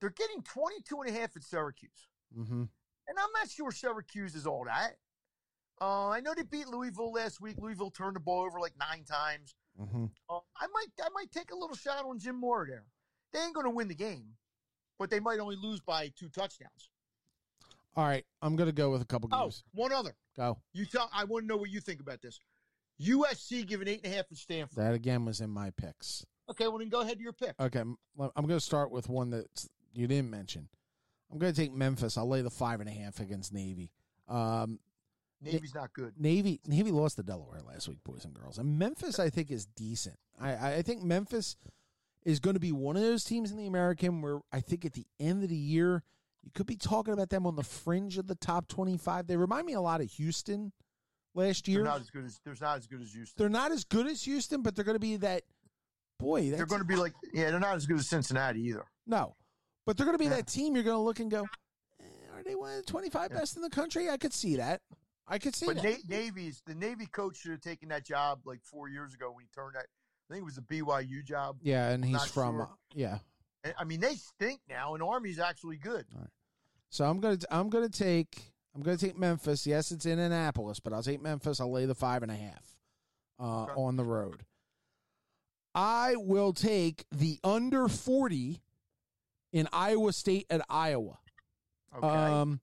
[0.00, 2.08] They're getting 22 and a half at Syracuse.
[2.38, 2.64] Mm-hmm.
[3.08, 4.96] And I'm not sure Syracuse is all that.
[5.80, 7.56] Uh, I know they beat Louisville last week.
[7.58, 9.54] Louisville turned the ball over like nine times.
[9.80, 10.06] Mm-hmm.
[10.30, 12.84] Uh, I might I might take a little shot on Jim Mora there.
[13.32, 14.24] They ain't going to win the game,
[14.98, 16.88] but they might only lose by two touchdowns.
[17.94, 19.64] All right, I'm gonna go with a couple Oh, games.
[19.72, 20.14] one other.
[20.36, 20.58] Go.
[20.72, 21.10] You tell.
[21.14, 22.38] I want to know what you think about this.
[23.00, 24.76] USC giving eight and a half at Stanford.
[24.82, 26.24] That again was in my picks.
[26.50, 27.54] Okay, well then go ahead to your pick.
[27.60, 29.46] Okay, I'm, I'm going to start with one that
[29.92, 30.68] you didn't mention.
[31.30, 32.16] I'm going to take Memphis.
[32.16, 33.90] I'll lay the five and a half against Navy.
[34.28, 34.78] Um,
[35.42, 36.14] Navy's not good.
[36.18, 39.66] Navy Navy lost to Delaware last week, boys and girls, and Memphis I think is
[39.66, 40.16] decent.
[40.40, 41.56] I I think Memphis
[42.24, 44.94] is going to be one of those teams in the American where I think at
[44.94, 46.02] the end of the year
[46.42, 49.26] you could be talking about them on the fringe of the top 25.
[49.26, 50.72] They remind me a lot of Houston
[51.34, 51.82] last year.
[51.82, 53.34] They're not as good as they're not as good as Houston.
[53.36, 55.42] They're not as good as Houston, but they're going to be that
[56.18, 56.50] boy.
[56.50, 58.84] They're going to be like yeah, they're not as good as Cincinnati either.
[59.06, 59.36] no,
[59.86, 60.36] but they're going to be Yeah.
[60.36, 61.46] that team you're going to look and go,
[62.00, 64.10] eh, are they one of the 25 best in the country?
[64.10, 64.82] I could see that.
[65.28, 65.84] I could see But that.
[66.08, 69.44] Na- Navy's the Navy coach should have taken that job like four years ago when
[69.44, 69.86] he turned that.
[70.28, 71.56] I think it was a BYU job.
[71.62, 72.62] yeah, and he's from sure.
[72.64, 73.18] uh, yeah.
[73.78, 76.04] I mean, they stink now, and Army's actually good.
[76.90, 79.66] So I'm gonna I'm gonna take I'm gonna take Memphis.
[79.66, 81.60] Yes, it's in Annapolis, but I'll take Memphis.
[81.60, 82.76] I'll lay the five and a half
[83.40, 83.72] uh, Okay.
[83.76, 84.44] on the road.
[85.74, 88.62] I will take the under forty
[89.56, 91.18] in Iowa State at Iowa.
[91.96, 92.60] Okay, Um,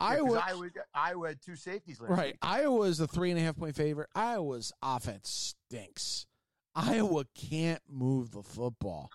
[0.00, 2.26] Yeah, Iowa, Iowa, Iowa had two safeties last right?
[2.34, 2.38] week.
[2.40, 4.10] Iowa is a three and a half point favorite.
[4.14, 6.26] Iowa's offense stinks.
[6.74, 9.10] Iowa can't move the football.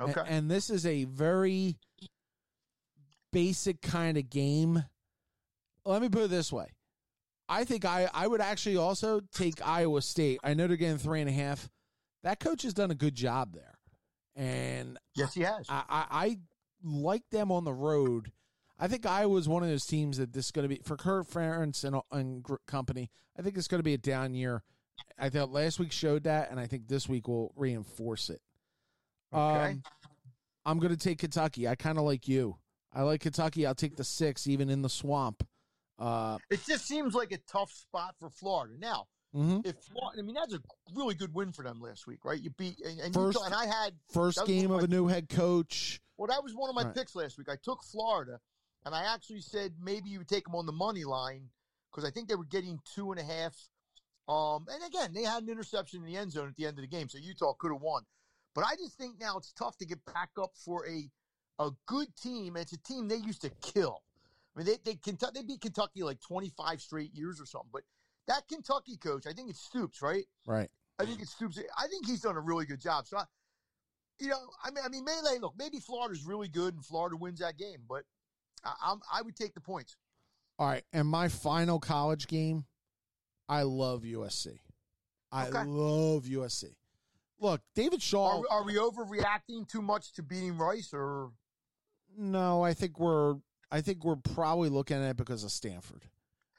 [0.00, 1.76] Okay, And, this is a very
[3.32, 4.84] basic kind of game.
[5.84, 6.68] Let me put it this way.
[7.48, 10.40] I think I, I would actually also take Iowa State.
[10.42, 11.68] I know they're getting three and a half.
[12.22, 13.71] That coach has done a good job there.
[14.34, 15.66] And yes, he has.
[15.68, 16.38] I, I, I
[16.82, 18.32] like them on the road.
[18.78, 21.28] I think Iowa's one of those teams that this is going to be for Kirk
[21.28, 23.10] Ferentz and, and company.
[23.38, 24.62] I think it's going to be a down year.
[25.18, 28.40] I thought last week showed that, and I think this week will reinforce it.
[29.32, 29.70] Okay.
[29.70, 29.82] Um,
[30.64, 31.68] I'm going to take Kentucky.
[31.68, 32.56] I kind of like you.
[32.92, 33.66] I like Kentucky.
[33.66, 35.46] I'll take the six, even in the swamp.
[35.98, 38.74] Uh, it just seems like a tough spot for Florida.
[38.78, 39.64] Now, mhm.
[39.66, 39.76] if
[40.18, 40.60] I mean, that's a
[40.94, 42.40] really good win for them last week, right?
[42.40, 45.06] You beat and, and, First- you, and I had First game of of a new
[45.06, 46.00] head coach.
[46.16, 46.94] Well, that was one of my Right.
[46.94, 47.48] picks last week.
[47.48, 48.40] I took Florida,
[48.84, 51.50] and I actually said maybe you would take them on the money line
[51.90, 53.68] because I think they were getting two and a half.
[54.28, 56.82] Um, and again, they had an interception in the end zone at the end of
[56.82, 58.04] the game, so Utah could have won.
[58.54, 61.10] But I just think now it's tough to get back up for a
[61.58, 62.56] a good team.
[62.56, 64.02] And it's a team they used to kill.
[64.54, 67.70] I mean, they they Kentucky they beat Kentucky like twenty five straight years or something.
[67.72, 67.82] But
[68.28, 70.24] that Kentucky coach, I think it's Stoops, right?
[70.46, 70.70] Right.
[70.98, 71.58] I think it's Stoops.
[71.78, 73.06] I think he's done a really good job.
[73.06, 73.24] So, I,
[74.20, 75.38] you know, I mean, I mean, melee.
[75.40, 78.04] Look, maybe Florida's really good and Florida wins that game, but
[78.64, 79.96] I, I'm I would take the points.
[80.58, 80.84] All right.
[80.92, 82.66] And my final college game,
[83.48, 84.58] I love USC.
[85.32, 85.64] I Okay.
[85.64, 86.74] love USC.
[87.40, 88.42] Look, David Shaw.
[88.42, 91.30] Are, are we overreacting too much to beating Rice, or
[92.16, 93.36] no, I think we're.
[93.72, 96.04] I think we're probably looking at it because of Stanford.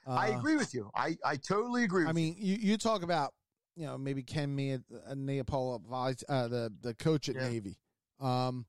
[0.05, 0.89] I Uh, agree with you.
[0.95, 2.03] I, I totally agree.
[2.03, 3.33] With I mean, you, you talk about
[3.75, 5.79] you know maybe Ken Me, uh, Neapola,
[6.29, 7.49] uh, the the coach at Yeah.
[7.49, 7.79] Navy.
[8.19, 8.65] Um,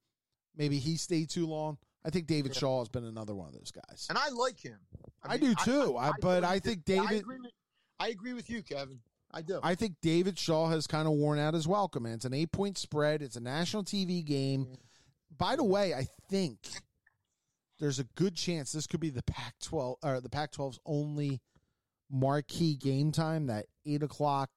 [0.56, 1.78] maybe he stayed too long.
[2.04, 2.60] I think David Yeah.
[2.60, 4.06] Shaw has been another one of those guys.
[4.08, 4.78] and I like him.
[5.22, 7.50] I do too, I- but really I think I David- agree, with,
[7.98, 9.00] I agree with you, Kevin.
[9.30, 9.58] I do.
[9.62, 12.04] I think David Shaw has kind of worn out his welcome.
[12.06, 13.20] And it's an eight point spread.
[13.22, 14.76] It's a national TV game.
[15.36, 16.58] By the way, I think
[17.84, 21.42] there's a good chance this could be the Pac 12 or the Pac 12's only
[22.10, 24.48] marquee game time, that eight o'clock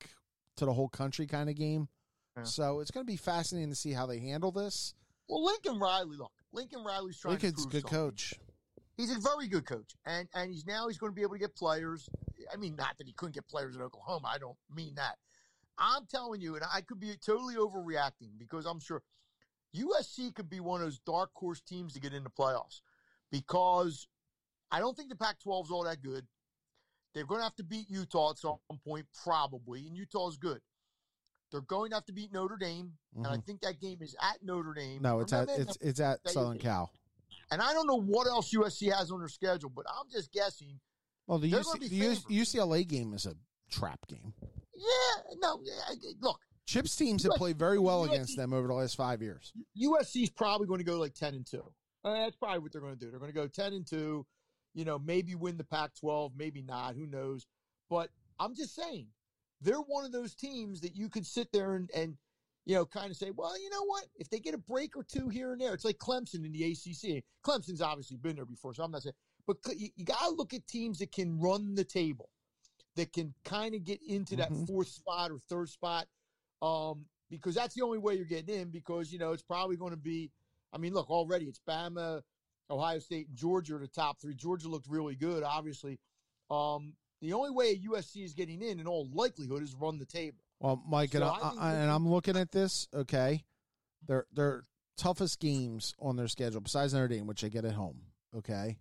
[0.56, 1.90] to the whole country kind of game.
[2.38, 2.44] Yeah.
[2.44, 4.94] So it's going to be fascinating to see how they handle this.
[5.28, 6.16] well, Lincoln Riley.
[6.16, 8.00] Look, Lincoln Riley's trying Lincoln's a to prove good something.
[8.12, 8.34] coach.
[8.96, 11.40] He's a very good coach, and and he's now he's going to be able to
[11.40, 12.08] get players.
[12.54, 14.30] I mean, not that he couldn't get players at Oklahoma.
[14.34, 15.18] I don't mean that.
[15.78, 19.04] I'm telling you, and I could be totally overreacting because I'm sure
[19.76, 22.80] USC could be one of those dark horse teams to get into playoffs
[23.32, 24.08] because
[24.72, 26.26] I don't think the Pac-12 is all that good.
[27.13, 30.60] They're going to have to beat Utah at some point, probably, and Utah's good.
[31.52, 33.46] They're going to have to beat Notre Dame, and I Mhm.
[33.46, 35.02] think that game is at Notre Dame.
[35.02, 36.92] No, it's at it's it's at Southern Cal.
[37.52, 40.80] and I don't know what else USC has on their schedule, but I'm just guessing.
[41.26, 41.80] Well, the, UC,
[42.28, 43.36] the UCLA game is a
[43.70, 44.34] trap game.
[44.76, 45.62] Yeah, no,
[46.20, 49.22] look, Chips teams have USC played very well USC against them over the last five
[49.22, 49.54] years.
[49.78, 51.63] USC's probably going to go like ten and two.
[52.03, 53.10] Uh, that's probably what they're going to do.
[53.10, 54.25] They're going to go ten and two.
[54.73, 56.95] You know, maybe win the Pac-12, maybe not.
[56.95, 57.47] Who knows?
[57.89, 59.07] But I'm just saying,
[59.62, 62.15] they're one of those teams that you could sit there and and
[62.65, 64.05] you know kind of say, well, you know what?
[64.15, 66.63] If they get a break or two here and there, it's like Clemson in the
[66.63, 67.23] ACC.
[67.43, 69.15] Clemson's obviously been there before, so I'm not saying.
[69.47, 72.29] But you, you got to look at teams that can run the table,
[72.97, 76.07] that can kind of get into that fourth spot or third spot
[76.62, 78.69] um, because that's the only way you're getting in.
[78.69, 80.31] Because you know it's probably going to be.
[80.73, 82.21] I mean, look already it's Bama,
[82.69, 84.36] Ohio State, and Georgia are the top three.
[84.36, 85.99] Georgia looked really good, obviously.
[86.49, 90.38] Um, the only way USC is getting in, in all likelihood, is run the table.
[90.60, 92.88] Well, Mike, and, So and, I, I and I'm looking at this.
[92.93, 93.43] Okay,
[94.06, 94.63] their their
[94.97, 98.01] toughest games on their schedule, besides Notre Dame, which they get at home.
[98.36, 98.77] Okay,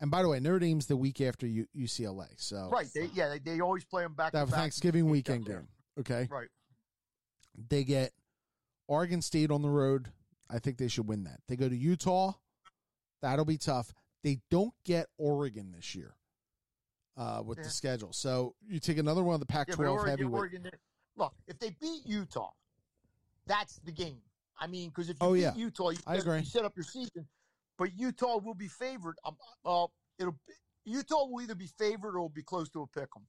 [0.00, 2.86] and by the way, Notre Dame's the week after U, UCLA, so Right?
[2.94, 4.32] They, yeah, they, they always play them back.
[4.32, 4.58] that back.
[4.58, 5.68] Thanksgiving weekend game.
[5.98, 6.48] Okay, Right.
[7.68, 8.12] they get
[8.86, 10.08] Oregon State on the road.
[10.50, 11.40] I think they should win that.
[11.48, 12.32] They go to Utah.
[13.22, 13.92] That'll be tough.
[14.22, 16.14] They don't get Oregon this year
[17.16, 17.64] uh, with Yeah.
[17.64, 18.12] the schedule.
[18.12, 20.38] So you take another one of the Pac Yeah, 12 Oregon, heavyweight.
[20.38, 20.70] Oregon,
[21.16, 22.50] look, if they beat Utah,
[23.46, 24.20] that's the game.
[24.60, 25.54] I mean, because if you Oh, beat yeah.
[25.54, 26.38] Utah, you, I set- agree.
[26.40, 27.28] you set up your season.
[27.76, 29.16] But Utah will be favored.
[29.24, 29.86] Um, uh,
[30.18, 30.36] it'll
[30.84, 33.22] Utah will either be favored or will be close to a pick 'em.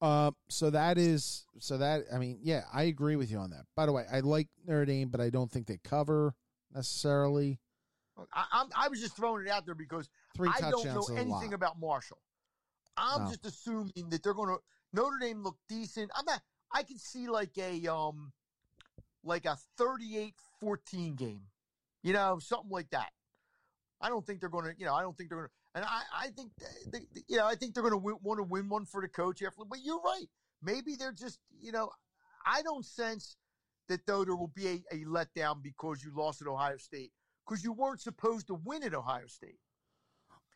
[0.00, 3.64] Uh, so that is so that I mean, yeah, I agree with you on that.
[3.74, 6.34] By the way, I like Notre Dame, but I don't think they cover
[6.72, 7.58] necessarily.
[8.32, 11.52] I, I'm, I was just throwing it out there because Three I don't know anything
[11.52, 12.18] about Marshall.
[12.96, 13.30] I'm No.
[13.30, 14.58] just assuming that they're going to
[14.92, 16.10] Notre Dame look decent.
[16.16, 16.42] I'm not.
[16.72, 18.32] I can see like a um,
[19.24, 21.42] like a 38-14 game,
[22.02, 23.10] you know, something like that.
[24.00, 25.86] I don't think they're going to, you know, I don't think they're going to, and
[25.86, 26.50] I, I think,
[26.90, 29.06] they, they, you know, I think they're going to want to win one for the
[29.08, 29.62] coach after.
[29.68, 30.26] But you're right.
[30.60, 31.90] Maybe they're just, you know,
[32.44, 33.36] I don't sense
[33.88, 37.12] that though there will be a, a letdown because you lost at Ohio State
[37.46, 39.60] because you weren't supposed to win at Ohio State.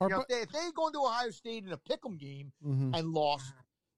[0.01, 2.51] You know, if, they, if they had gone to Ohio State in a pick'em game
[2.67, 2.99] Mhm.
[2.99, 3.53] and lost,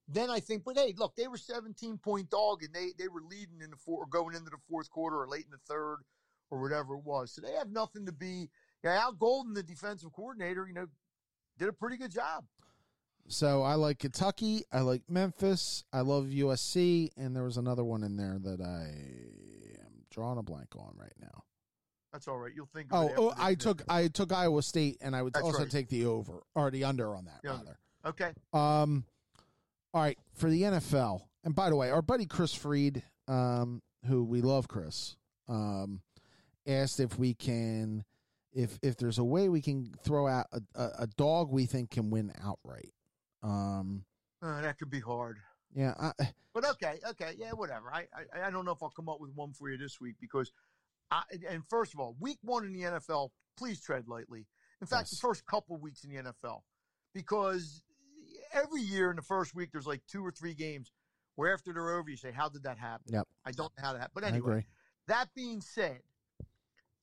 [0.06, 0.62] then I think.
[0.64, 3.76] But hey, look, they were 17 point dog and they they were leading in the
[3.78, 6.00] four, or going into the fourth quarter or late in the third
[6.50, 7.32] or whatever it was.
[7.32, 8.50] So they have nothing to be.
[8.82, 10.86] Yeah, Al Golden, the defensive coordinator, you know,
[11.58, 12.44] did a pretty good job.
[13.26, 14.64] So I like Kentucky.
[14.72, 15.84] I like Memphis.
[15.92, 20.42] I love USC, and there was another one in there that I am drawing a
[20.42, 21.42] blank on right now.
[22.12, 22.52] That's all right.
[22.54, 22.88] You'll think.
[22.92, 25.60] Of Oh, it oh I took I took Iowa State, and I would That's also
[25.60, 25.70] right.
[25.70, 27.64] take the over or the under on that The under.
[27.64, 27.78] rather.
[28.06, 28.32] Okay.
[28.52, 29.04] Um,
[29.94, 31.22] all right for the NFL.
[31.44, 35.16] And by the way, our buddy Chris Freed, um, who we love, Chris,
[35.48, 36.00] um,
[36.66, 38.04] asked if we can,
[38.54, 41.90] if if there's a way we can throw out a, a, a dog we think
[41.90, 42.92] can win outright.
[43.42, 44.04] Um,
[44.42, 45.38] Uh, that could be hard.
[45.74, 46.12] yeah, I,
[46.54, 47.92] But okay, okay, yeah, whatever.
[47.92, 50.16] I, I I don't know if I'll come up with one for you this week
[50.20, 50.52] because,
[51.10, 54.46] I, and first of all, week one in the NFL, please tread lightly.
[54.80, 56.60] In fact, the first couple weeks in the NFL,
[57.14, 57.82] because
[58.52, 60.92] every year in the first week there's like two or three games
[61.36, 63.26] where after they're over you say, "How did that happen?" Yep.
[63.44, 64.14] I don't know how that happened.
[64.14, 64.66] But anyway,
[65.08, 66.00] that being said,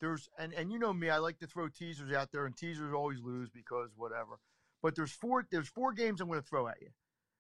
[0.02, 2.94] there's and and you know me, I like to throw teasers out there, and teasers
[2.94, 4.40] always lose because whatever.
[4.82, 6.90] But there's four there's four games I'm going to throw at you,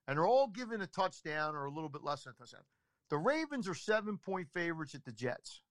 [0.07, 2.61] and they're all given a touchdown or a little bit less than a touchdown.
[3.09, 5.61] The Ravens are seven point favorites at the Jets.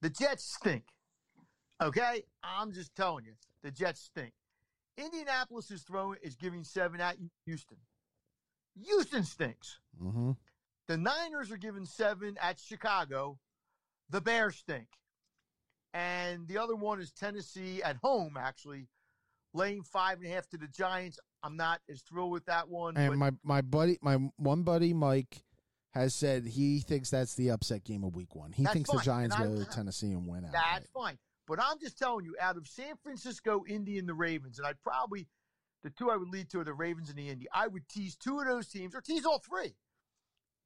[0.00, 0.84] The Jets stink.
[1.82, 4.32] Okay, I'm just telling you, the Jets stink.
[4.96, 7.78] Indianapolis is throwing is giving seven at Houston.
[8.82, 9.80] Houston stinks.
[10.02, 10.32] Mm-hmm.
[10.86, 13.38] The Niners are giving seven at Chicago.
[14.08, 14.86] The Bears stink.
[15.96, 18.86] And the other one is Tennessee at home, actually,
[19.54, 21.18] laying five and a half to the Giants.
[21.42, 22.98] I'm not as thrilled with that one.
[22.98, 25.42] And my my buddy, my one buddy, Mike,
[25.94, 28.52] has said he thinks that's the upset game of Week One.
[28.52, 30.52] He thinks fine, the Giants I- go to Tennessee and win out.
[30.52, 31.16] that's fine.
[31.46, 34.82] But I'm just telling you, out of San Francisco, Indy, and the Ravens, and I'd
[34.82, 35.28] probably,
[35.82, 37.46] the two I would lead to are the Ravens and the Indy.
[37.54, 39.76] I would tease two of those teams, or tease all three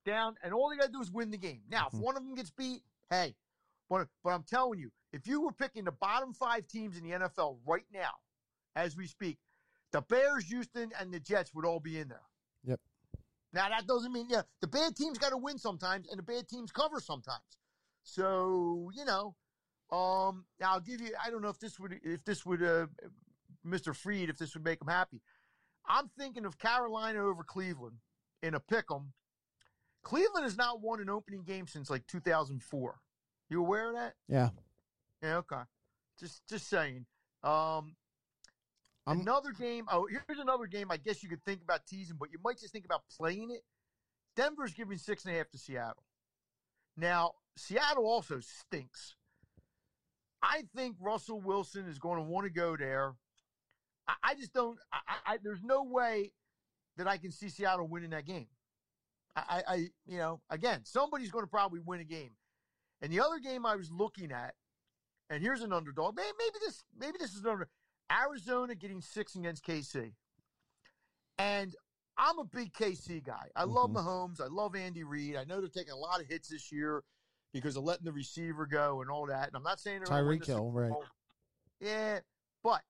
[0.04, 1.60] down, and all they got to do is win the game.
[1.68, 1.94] Now, Mhm.
[1.94, 3.36] if one of them gets beat, hey,
[3.90, 7.10] but, but I'm telling you, if you were picking the bottom five teams in the
[7.10, 8.12] NFL right now,
[8.76, 9.38] as we speak,
[9.92, 12.22] the Bears, Houston, and the Jets would all be in there.
[12.64, 12.80] Yep.
[13.52, 16.48] Now that doesn't mean yeah, the bad teams got to win sometimes, and the bad
[16.48, 17.40] teams cover sometimes.
[18.04, 19.34] So you know,
[19.90, 21.10] um, now I'll give you.
[21.24, 22.86] I don't know if this would if this would uh,
[23.66, 23.94] Mr.
[23.94, 25.20] Freed if this would make him happy.
[25.88, 27.96] I'm thinking of Carolina over Cleveland
[28.42, 29.12] in a pick 'em.
[30.04, 33.00] Cleveland has not won an opening game since like 2004.
[33.50, 34.14] You aware of that?
[34.28, 34.50] Yeah.
[35.22, 35.36] Yeah.
[35.38, 35.62] Okay.
[36.18, 37.04] Just just saying.
[37.42, 37.96] Um,
[39.06, 39.86] I'm- another game.
[39.90, 40.90] Oh, here's another game.
[40.90, 43.62] I guess you could think about teasing, but you might just think about playing it.
[44.36, 46.04] Denver's giving six and a half to Seattle.
[46.96, 49.16] Now, Seattle also stinks.
[50.42, 53.14] I think Russell Wilson is going to want to go there.
[54.06, 54.78] I, I just don't.
[54.92, 56.32] I, I, there's no way
[56.96, 58.48] that I can see Seattle winning that game.
[59.34, 62.30] I, I, I you know, again, somebody's going to probably win a game.
[63.02, 64.54] And the other game I was looking at,
[65.30, 66.16] and here's an underdog.
[66.16, 67.68] Maybe, this, maybe this is an under.
[68.12, 70.12] Arizona getting six against KC.
[71.38, 71.74] And
[72.18, 73.50] I'm a big KC guy.
[73.56, 73.96] I love Mhm.
[74.04, 74.40] Mahomes.
[74.40, 75.36] I love Andy Reid.
[75.36, 77.02] I know they're taking a lot of hits this year
[77.52, 79.46] because of letting the receiver go and all that.
[79.48, 80.92] And I'm not saying they're Tyreek Hill, right.
[81.78, 82.20] Yeah,
[82.62, 82.82] but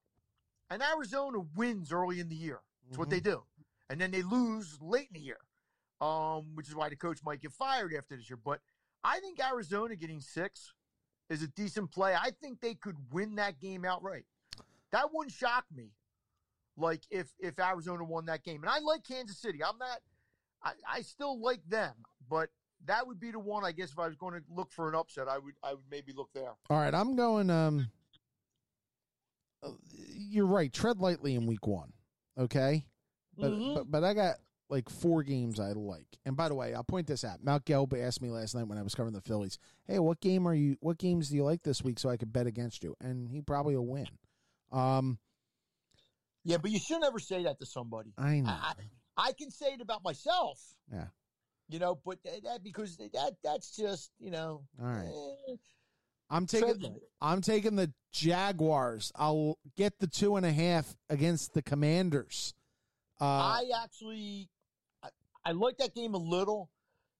[0.70, 2.60] and Arizona wins early in the year.
[2.86, 3.44] That's what they do,
[3.88, 5.40] and then they lose late in the year,
[6.00, 8.36] um, which is why the coach might get fired after this year.
[8.36, 8.60] But
[9.04, 10.72] I think Arizona getting six
[11.28, 12.14] is a decent play.
[12.14, 14.24] I think they could win that game outright.
[14.92, 15.92] That wouldn't shock me.
[16.76, 19.62] Like if if Arizona won that game, and I like Kansas City.
[19.62, 20.00] I'm not.
[20.62, 21.94] I, I still like them,
[22.28, 22.50] but
[22.86, 23.64] that would be the one.
[23.64, 25.84] I guess if I was going to look for an upset, I would I would
[25.90, 26.52] maybe look there.
[26.68, 27.50] All right, I'm going.
[27.50, 27.90] Um,
[29.62, 30.72] uh, you're right.
[30.72, 31.92] Tread lightly in week one,
[32.38, 32.86] okay?
[33.36, 33.74] But Mhm.
[33.74, 34.36] but but I got
[34.70, 36.06] like four games I like.
[36.24, 37.42] And by the way, I'll point this out.
[37.42, 40.46] Matt Gelb asked me last night when I was covering the Phillies, "Hey, what game
[40.46, 40.76] are you?
[40.80, 43.40] What games do you like this week so I could bet against you?" And he
[43.40, 44.08] probably will win.
[44.72, 45.18] Um,
[46.44, 48.12] Yeah, but you should never say that to somebody.
[48.16, 48.50] I know.
[48.50, 48.72] I,
[49.16, 50.58] I can say it about myself.
[50.92, 51.06] Yeah.
[51.68, 54.62] You know, but that, because that that's just you know.
[54.80, 55.08] All right.
[55.48, 55.56] eh,
[56.30, 56.96] I'm taking.
[57.20, 59.12] I'm taking the Jaguars.
[59.16, 62.54] I'll get the two and a half against the Commanders.
[63.20, 64.48] Uh, I actually,
[65.44, 66.70] I, like that game a little.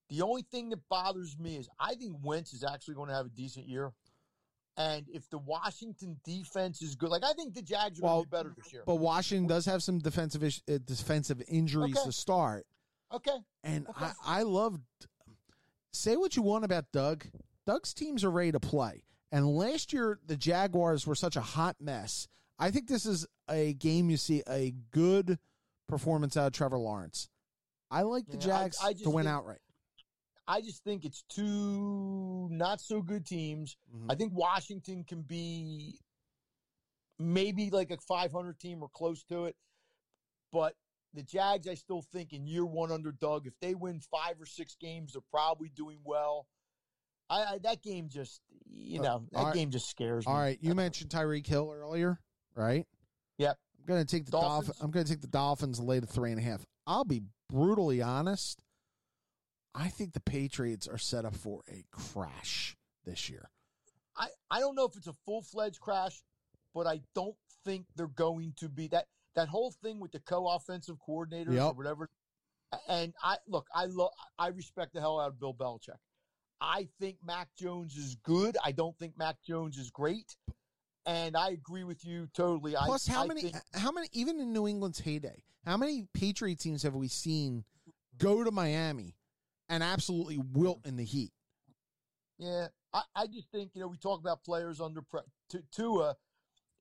[0.09, 3.25] The only thing that bothers me is I think Wentz is actually going to have
[3.27, 3.93] a decent year.
[4.77, 8.23] And if the Washington defense is good, like I think the Jags are Well, going
[8.23, 8.83] to be better this year.
[8.85, 12.05] but Washington does have some defensive ish, uh, defensive injuries Okay.
[12.05, 12.65] to start.
[13.13, 14.05] okay, And Okay.
[14.05, 14.79] I, I love
[15.93, 17.25] say what you want about Doug.
[17.65, 19.03] Doug's teams are ready to play.
[19.31, 22.27] And last year the Jaguars were such a hot mess.
[22.59, 25.37] I think this is a game you see a good
[25.87, 27.29] performance out of Trevor Lawrence.
[27.91, 29.59] I like the Yeah, Jags I just to win think- outright.
[30.47, 33.77] I just think it's two not so good teams.
[33.93, 34.11] Mhm.
[34.11, 35.99] I think Washington can be
[37.19, 39.55] maybe like a 500 team or close to it.
[40.51, 40.75] But
[41.13, 44.75] the Jags, I still think in year one underdog, if they win five or six
[44.75, 46.47] games, they're probably doing well.
[47.29, 49.53] I, I that game just, you know, that right.
[49.53, 50.31] game just scares me.
[50.33, 52.19] All right, you mentioned Tyreek Hill earlier,
[52.55, 52.85] right?
[53.37, 53.57] Yep.
[53.79, 54.67] I'm gonna take the Dolphins?
[54.67, 54.77] Dolphins.
[54.81, 56.65] I'm gonna take the Dolphins and lay the three and a half.
[56.91, 58.61] I'll be brutally honest.
[59.73, 62.75] I think the Patriots are set up for a crash
[63.05, 63.49] this year.
[64.17, 66.21] I, I don't know if it's a full fledged crash,
[66.75, 70.49] but I don't think they're going to be that that whole thing with the co
[70.49, 72.09] offensive coordinators or whatever.
[72.89, 75.95] And I look, I love, I respect the hell out of Bill Belichick.
[76.59, 78.57] I think Mac Jones is good.
[78.63, 80.35] I don't think Mac Jones is great.
[81.05, 82.75] And I agree with you totally.
[82.77, 83.41] Plus, I, how I many?
[83.43, 84.09] think- how many?
[84.11, 87.63] Even in New England's heyday, how many Patriot teams have we seen
[88.17, 89.15] go to Miami
[89.69, 91.31] and absolutely wilt in the heat?
[92.37, 95.27] Yeah, I, I just think you know we talk about players under pressure.
[95.71, 96.15] Tua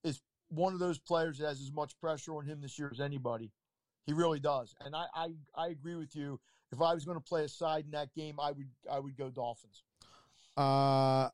[0.04, 3.00] is one of those players that has as much pressure on him this year as
[3.00, 3.52] anybody.
[4.06, 6.40] He really does, and I I, I agree with you.
[6.72, 9.16] If I was going to play a side in that game, I would I would
[9.16, 9.82] go Dolphins.
[10.56, 11.28] Uh,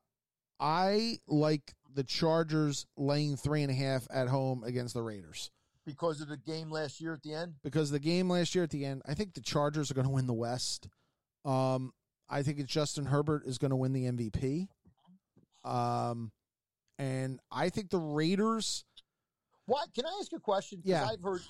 [0.59, 5.51] I like the Chargers laying three and a half at home against the Raiders.
[5.87, 7.55] Because of the game last year at the end.
[7.63, 10.13] because the game last year at the end, I think the Chargers are going to
[10.13, 10.87] win the West.
[11.43, 11.93] Um,
[12.29, 14.67] I think it's Justin Herbert is going to win the MVP.
[15.63, 16.31] Um,
[16.99, 18.85] and I think the Raiders.
[19.65, 19.83] Why?
[19.95, 20.81] Can I ask you a question?
[20.83, 21.07] Yeah.
[21.09, 21.41] I've heard.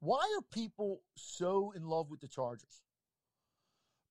[0.00, 2.82] Why are people so in love with the Chargers?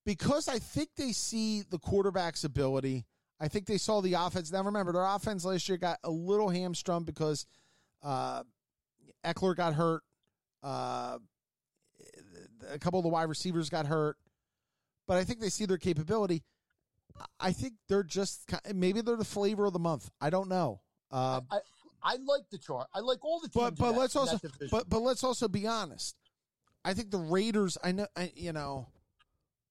[0.05, 3.05] because I think they see the quarterback's ability.
[3.39, 4.51] I think they saw the offense.
[4.51, 7.45] Now, remember, their offense last year got a little hamstrung because
[8.03, 8.43] uh,
[9.25, 10.01] Ekeler got hurt.
[10.63, 11.17] Uh,
[12.71, 14.17] a couple of the wide receivers got hurt.
[15.07, 16.43] But I think they see their capability.
[17.39, 20.09] I think they're just maybe they're the flavor of the month.
[20.21, 20.81] I don't know.
[21.11, 21.59] Uh, I
[22.03, 22.87] I like the chart.
[22.93, 23.71] I like all the teams.
[23.71, 24.39] but but that- let's also
[24.71, 26.15] but but let's also be honest.
[26.83, 27.77] I think the Raiders.
[27.83, 28.07] I know.
[28.15, 28.87] I, you know.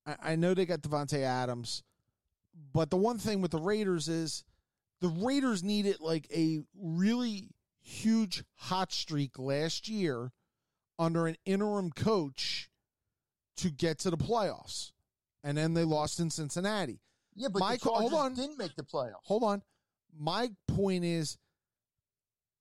[0.06, 1.82] I, I know they got Davante Adams,
[2.72, 4.44] but the one thing with the Raiders is
[5.00, 7.48] the Raiders needed like a really
[7.80, 10.32] huge hot streak last year
[10.98, 12.68] under an interim coach
[13.56, 14.92] to get to the playoffs,
[15.42, 17.00] and then they lost in Cincinnati.
[17.34, 18.34] yeah, but the hold on.
[18.34, 19.24] didn't make the playoffs.
[19.24, 19.62] Hold on.
[20.18, 21.38] My point is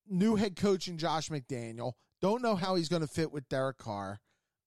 [0.08, 1.94] new head coach in Josh McDaniel.
[2.22, 4.20] Don't know how he's going to fit with Derek Carr.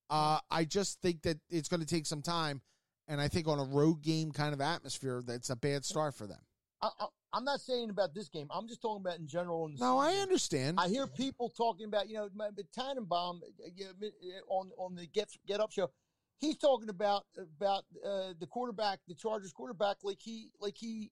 [0.09, 2.61] Uh, I just think that it's going to take some time.
[3.09, 6.27] And I think on a road game kind of atmosphere, that's a bad start for
[6.27, 6.41] them.
[6.81, 6.91] I,
[7.35, 8.47] I'm not saying about this game.
[8.51, 9.67] I'm just talking about in general.
[9.67, 10.79] In the No, I understand.
[10.79, 12.29] I hear people talking about, you know,
[12.75, 14.07] Tannenbaum uh, uh,
[14.49, 15.91] on on the Get Get Up show.
[16.39, 21.11] He's talking about about uh, the quarterback, the Chargers quarterback, like he like he,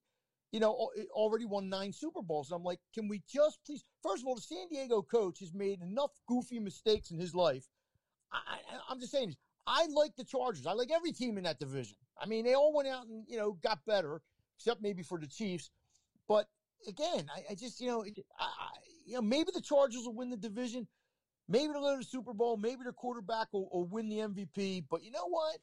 [0.52, 2.50] you know, already won nine Super Bowls.
[2.50, 3.84] And I'm like, can we just please?
[4.02, 7.64] First of all, the San Diego coach has made enough goofy mistakes in his life.
[8.30, 10.66] I, I, I'm just saying, I like the Chargers.
[10.66, 11.96] I like every team in that division.
[12.20, 14.20] I mean, they all went out and you know got better,
[14.58, 15.70] except maybe for the Chiefs.
[16.30, 16.46] But
[16.86, 18.04] again, I, I just you know,
[18.38, 18.46] I,
[19.04, 20.86] you know, maybe the Chargers will win the division.
[21.48, 22.56] Maybe they'll go to the Super Bowl.
[22.56, 24.84] Maybe their quarterback will, will win the MVP.
[24.88, 25.56] But you know what?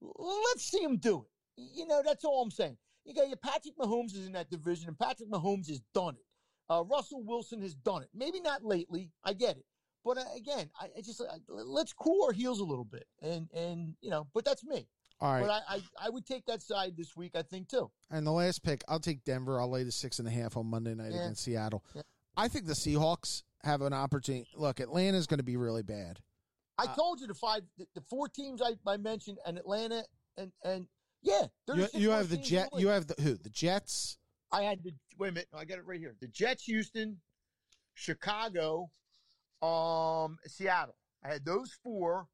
[0.00, 1.62] Let's see them do it.
[1.74, 2.76] You know, that's all I'm saying.
[3.04, 6.24] You got your Patrick Mahomes is in that division, and Patrick Mahomes has done it.
[6.72, 8.08] Uh, Russell Wilson has done it.
[8.14, 9.10] Maybe not lately.
[9.24, 9.64] I get it.
[10.04, 13.48] But uh, again, I, I just uh, let's cool our heels a little bit, and
[13.52, 14.86] and you know, but that's me.
[15.20, 15.40] All right.
[15.42, 17.32] But I, I, I would take that side this week.
[17.34, 17.90] I think too.
[18.10, 19.60] And the last pick, I'll take Denver.
[19.60, 21.22] I'll lay the six and a half on Monday night Yeah.
[21.24, 21.84] against Seattle.
[21.94, 22.02] Yeah.
[22.36, 24.46] I think the Seahawks have an opportunity.
[24.54, 26.20] Look, Atlanta's going to be really bad.
[26.78, 30.04] I Uh, told you the five, the, the four teams I, I mentioned, and Atlanta,
[30.36, 30.86] and and
[31.22, 32.68] yeah, You, you have the teams in Jet.
[32.76, 33.34] You have the who?
[33.34, 34.18] The Jets.
[34.52, 35.48] I had the wait a minute.
[35.52, 36.14] I got it right here.
[36.20, 37.18] The Jets, Houston,
[37.94, 38.88] Chicago,
[39.60, 40.94] um, Seattle.
[41.24, 42.28] I had those four.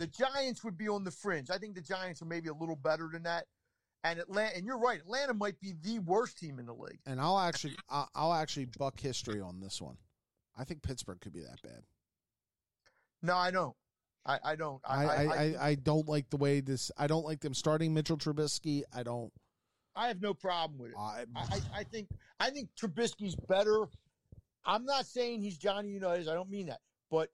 [0.00, 1.50] The Giants would be on the fringe.
[1.50, 3.44] I think the Giants are maybe a little better than that.
[4.02, 4.98] And Atlanta, and you're right.
[4.98, 7.00] Atlanta might be the worst team in the league.
[7.04, 7.76] And I'll actually,
[8.14, 9.98] I'll, actually buck history on this one.
[10.56, 11.82] I think Pittsburgh could be that bad.
[13.22, 13.76] No, I don't.
[14.24, 14.80] I, I don't.
[14.88, 16.90] I, I, I, I, don't like the way this.
[16.96, 18.82] I don't like them starting Mitchell Trubisky.
[18.94, 19.30] I don't.
[19.94, 20.96] I have no problem with it.
[20.98, 23.86] I, I, I- I think I think Trubisky's better.
[24.64, 26.26] I'm not saying he's Johnny Unitas.
[26.26, 26.80] I don't mean that.
[27.10, 27.28] But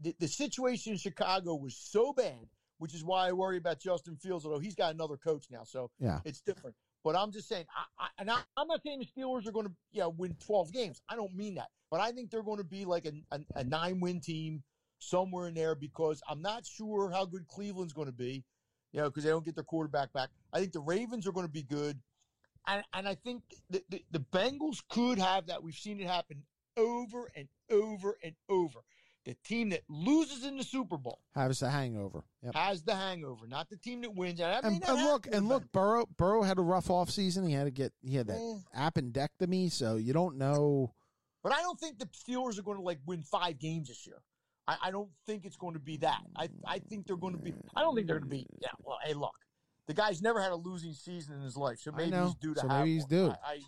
[0.00, 2.48] the, the situation in Chicago was so bad,
[2.78, 4.44] which is why I worry about Justin Fields.
[4.44, 6.20] Although he's got another coach now, so yeah.
[6.24, 6.76] it's different.
[7.04, 9.66] But I'm just saying, I, I, and I, I'm not saying the Steelers are going
[9.66, 11.00] to you know, win 12 games.
[11.08, 11.68] I don't mean that.
[11.90, 14.62] But I think they're going to be like a, a, a nine win team
[14.98, 18.44] somewhere in there because I'm not sure how good Cleveland's going to be,
[18.92, 20.30] you know, because they don't get their quarterback back.
[20.52, 21.98] I think the Ravens are going to be good.
[22.66, 25.62] And, and I think the, the, the Bengals could have that.
[25.62, 26.42] We've seen it happen
[26.76, 28.80] over and over and over.
[29.24, 32.22] The team that loses in the Super Bowl Has the hangover.
[32.42, 32.54] Yep.
[32.54, 34.40] has the hangover, not the team that wins.
[34.40, 36.06] And, I mean, And, look, and look, Burrow.
[36.16, 37.46] Burrow had a rough off season.
[37.46, 37.92] He had to get.
[38.00, 38.38] He had that
[38.74, 38.90] Yeah.
[38.90, 40.94] appendectomy, so you don't know.
[41.42, 44.22] But I don't think the Steelers are going to like win five games this year.
[44.66, 46.20] I, I don't think it's going to be that.
[46.36, 47.52] I I think they're going to be.
[47.76, 48.46] I don't think they're going to be.
[48.62, 48.68] Yeah.
[48.82, 49.34] Well, hey, look,
[49.86, 52.60] the guy's never had a losing season in his life, so maybe he's due to
[52.60, 53.10] So have maybe he's one.
[53.10, 53.28] due.
[53.30, 53.58] I, I,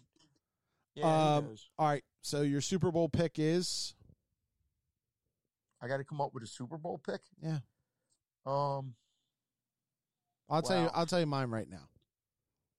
[0.94, 1.56] yeah, Um?
[1.78, 2.04] All right.
[2.22, 3.94] So your Super Bowl pick is
[5.82, 7.20] I got to come up with a Super Bowl pick.
[7.42, 7.58] yeah.
[8.46, 8.94] Um.
[10.48, 10.90] I'll tell you.
[10.92, 11.88] I'll tell you mine right now.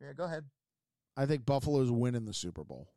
[0.01, 0.13] Yeah.
[0.13, 0.43] Go ahead.
[1.15, 2.87] I think Buffalo's winning the Super Bowl.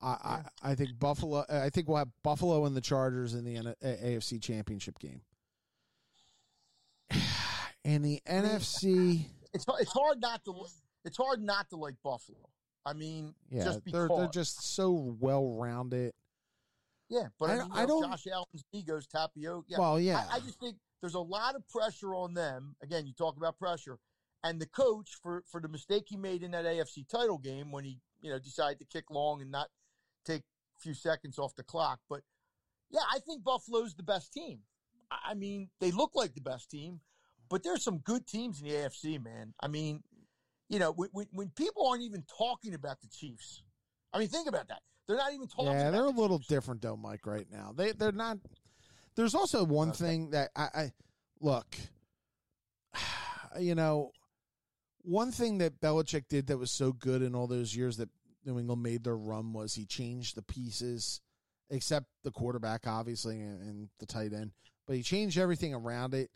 [0.00, 0.42] I, Yeah.
[0.64, 1.44] I I think Buffalo.
[1.48, 5.20] I think we'll have Buffalo and the Chargers in the N- AFC Championship game.
[7.86, 10.54] And the NFC, It's it's hard not to
[11.04, 12.38] it's hard not to like Buffalo.
[12.86, 16.12] I mean, yeah, just they're they're just so well rounded.
[17.08, 19.66] Yeah, but I, I- mean, I don't- Josh Allen's egos tapioca.
[19.68, 22.76] Yeah, Well, yeah, I, I just think there's a lot of pressure on them.
[22.82, 23.98] Again, you talk about pressure,
[24.42, 27.84] and the coach for for the mistake he made in that AFC title game when
[27.84, 29.68] he you know decided to kick long and not
[30.24, 32.00] take a few seconds off the clock.
[32.08, 32.22] But
[32.90, 34.60] yeah, I think Buffalo's the best team.
[35.10, 37.00] I mean, they look like the best team,
[37.48, 39.54] but there's some good teams in the AFC, man.
[39.60, 40.02] I mean,
[40.68, 43.62] you know, when, when people aren't even talking about the Chiefs,
[44.12, 44.80] I mean, think about that.
[45.06, 45.66] They're not even talking.
[45.72, 47.26] yeah, they're a little different though, Mike.
[47.26, 48.38] Right now, they they're not.
[49.16, 49.98] There's also one Okay.
[49.98, 50.92] thing that I, I
[51.40, 51.76] look.
[53.60, 54.10] You know,
[55.02, 58.08] one thing that Belichick did that was so good in all those years that
[58.44, 61.20] New England made their run was he changed the pieces,
[61.70, 64.50] except the quarterback, obviously, and, and the tight end.
[64.88, 66.30] But he changed everything around it,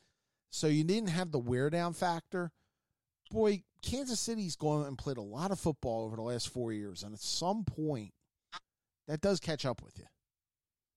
[0.50, 2.52] so you didn't have the wear down factor.
[3.32, 7.02] Boy, Kansas City's gone and played a lot of football over the last four years,
[7.02, 8.12] and at some point,
[9.08, 10.04] that does catch up with you.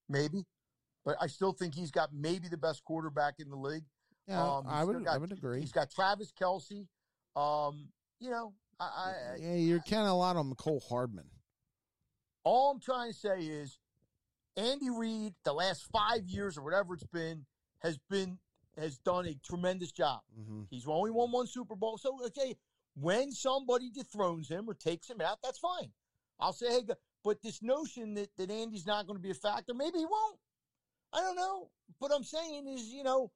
[0.09, 0.45] maybe,
[1.05, 3.85] but I still think he's got maybe the best quarterback in the league.
[4.27, 5.61] Yeah, Um, I would got- I would agree.
[5.61, 6.87] He's got Travis Kelce.
[7.35, 11.29] Um, you know, I, I, yeah, you're kind of a lot on Cole Hardman.
[12.43, 13.79] all I'm trying to say is
[14.57, 17.45] Andy Reid, the last five years or whatever it's been,
[17.79, 18.37] has been
[18.77, 20.21] has done a tremendous job.
[20.39, 20.63] Mm-hmm.
[20.69, 21.97] He's only won one Super Bowl.
[21.97, 22.57] So okay,
[22.95, 25.91] when somebody dethrones him or takes him out, that's fine.
[26.39, 26.81] I'll say, hey,
[27.23, 30.39] but this notion that, that Andy's not going to be a factor, maybe he won't.
[31.13, 31.69] I don't know.
[31.99, 33.31] But I'm saying is, you know,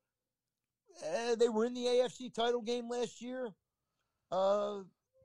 [1.04, 3.50] uh, they were in the AFC title game last year.
[4.32, 4.80] Uh,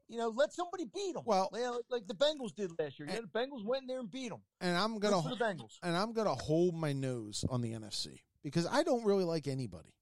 [0.09, 1.23] you know, let somebody beat them.
[1.25, 3.09] Well- like, like the Bengals did last year.
[3.09, 4.43] Yeah, the Bengals went in there and beat them.
[4.61, 5.79] And I'm gonna for the Bengals.
[5.83, 9.95] and I'm gonna hold my nose on the NFC because I don't really like anybody.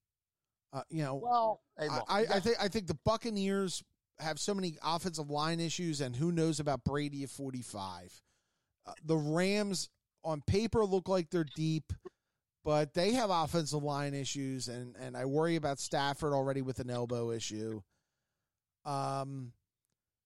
[0.72, 3.82] Uh, you know, Well, hey, look, I, you I, I think I think the Buccaneers
[4.18, 8.22] have so many offensive line issues, and who knows about Brady at 45.
[9.04, 9.88] The Rams
[10.24, 11.92] on paper look like they're deep,
[12.64, 16.90] but they have offensive line issues, and and I worry about Stafford already with an
[16.90, 17.80] elbow issue.
[18.84, 19.52] Um,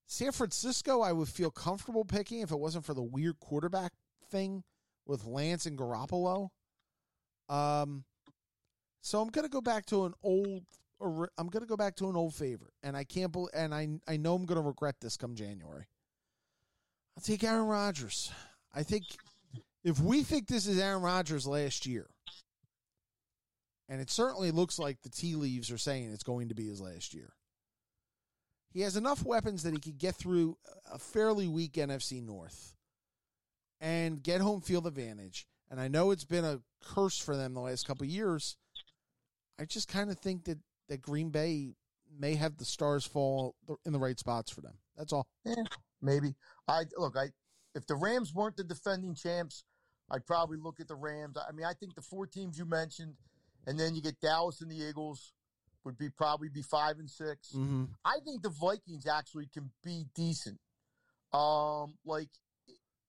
[0.07, 3.93] San Francisco, I would feel comfortable picking if it wasn't for the weird quarterback
[4.31, 4.63] thing
[5.07, 6.51] with Lance and Garoppolo.
[7.49, 8.05] Um,
[9.01, 10.65] so I'm gonna go back to an old.
[11.01, 13.33] I'm gonna go back to an old favorite, and I can't.
[13.33, 15.87] bel and I I know I'm gonna regret this come January.
[17.17, 18.31] I'll take Aaron Rodgers.
[18.75, 19.05] I think
[19.85, 22.07] if we think this is Aaron Rodgers last year,
[23.89, 26.81] and it certainly looks like the tea leaves are saying it's going to be his
[26.81, 27.35] last year.
[28.73, 30.57] he has enough weapons that he could get through
[30.91, 32.75] a fairly weak NFC North
[33.81, 35.47] and get home field advantage.
[35.71, 38.57] And I know it's been a curse for them the last couple years.
[39.59, 40.59] I just kind of think that
[40.89, 41.75] that Green Bay
[42.19, 43.55] may have the stars fall
[43.85, 44.75] in the right spots for them.
[44.97, 45.27] That's all.
[45.45, 45.55] Yeah,
[46.01, 46.35] maybe.
[46.69, 47.17] I look.
[47.17, 47.29] I
[47.75, 49.65] if the Rams weren't the defending champs,
[50.11, 51.37] I'd probably look at the Rams.
[51.37, 53.15] I mean, I think the four teams you mentioned,
[53.67, 55.33] and then you get Dallas and the Eagles
[55.85, 57.85] would be probably be five and 6 Mm-hmm.
[58.05, 60.59] I think the Vikings actually can be decent.
[61.33, 62.29] Um, like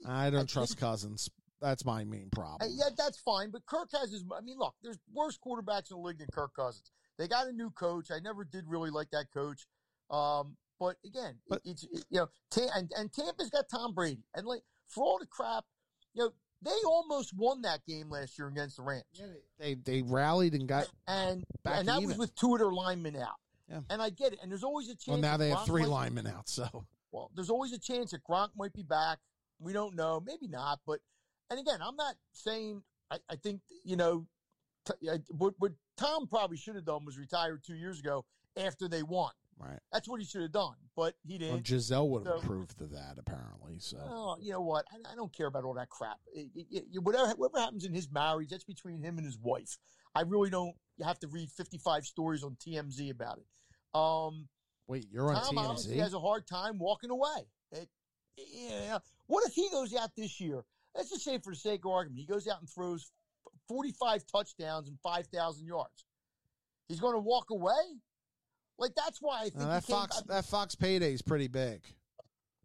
[0.05, 1.29] I I don't trust think- Cousins.
[1.61, 2.69] That's my main problem.
[2.75, 3.49] Yeah, that's fine.
[3.49, 4.25] But Kirk has his.
[4.37, 6.91] I mean, look, there's worse quarterbacks in the league than Kirk Cousins.
[7.17, 8.11] They got a new coach.
[8.11, 9.65] I never did really like that coach.
[10.09, 12.29] Um, but again, But- it's it- you know,
[12.75, 15.65] and and Tampa's got Tom Brady, and like for all the crap,
[16.13, 16.31] you know,
[16.61, 19.03] they almost won that game last year against the Rams,
[19.57, 20.89] They they rallied and got.
[21.07, 23.35] and Back and that was with two of their linemen out.
[23.69, 23.81] Yeah.
[23.89, 24.39] And I get it.
[24.41, 25.07] And there's always a chance.
[25.07, 26.49] Well, now that they have Gronk three might- linemen out.
[26.49, 29.19] So Well, there's always a chance that Gronk might be back.
[29.59, 30.19] We don't know.
[30.19, 30.81] Maybe not.
[30.85, 30.99] But
[31.49, 32.83] and again, I'm not saying.
[33.11, 34.27] I, I think you know
[34.85, 38.25] t- I- what, what Tom probably should have done was retire two years ago
[38.57, 39.31] after they won.
[39.63, 39.79] Right.
[39.91, 41.63] That's what he should have done, but he didn't.
[41.63, 43.79] Gisele would have So- approved of that apparently.
[43.79, 44.85] So Oh, you know what?
[44.91, 46.19] I, I don't care about all that crap.
[46.33, 49.77] It- it- it- whatever, whatever happens in his marriage, that's between him and his wife.
[50.15, 53.47] I really don't have to read 55 stories on TMZ about it.
[53.97, 54.49] Um,
[54.87, 55.95] wait, you're on Tom TMZ.
[55.97, 57.47] has a hard time walking away.
[58.35, 58.99] Yeah.
[59.27, 60.65] What if he goes out this year?
[60.95, 63.11] Let's just say, for the sake of argument, he goes out and throws
[63.67, 66.05] 45 touchdowns and 5,000 yards.
[66.87, 68.01] He's going to walk away?
[68.77, 71.47] Like, that's why I think Now, that he came Fox that Fox payday is pretty
[71.47, 71.81] big.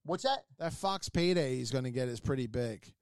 [0.05, 0.45] What's that?
[0.59, 2.93] That Fox payday he's going to get is pretty big.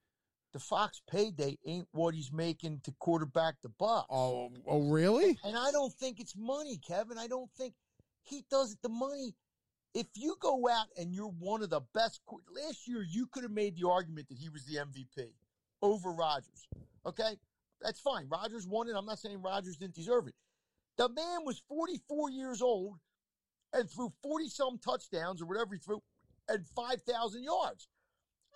[0.52, 4.06] The Fox payday ain't what he's making to quarterback the Bucs.
[4.10, 5.38] Oh, oh, really?
[5.44, 7.18] And I don't think it's money, Kevin.
[7.18, 7.74] I don't think
[8.22, 8.78] he does it.
[8.82, 9.34] The money.
[9.94, 12.20] If you go out and you're one of the best,
[12.54, 15.28] last year you could have made the argument that he was the MVP
[15.80, 16.66] over Rodgers.
[17.04, 17.36] Okay,
[17.80, 18.26] that's fine.
[18.28, 18.94] Rodgers won it.
[18.96, 20.34] I'm not saying Rodgers didn't deserve it.
[20.98, 22.98] The man was 44 years old
[23.72, 26.02] and threw 40 some touchdowns or whatever he threw
[26.48, 27.88] and 5,000 yards.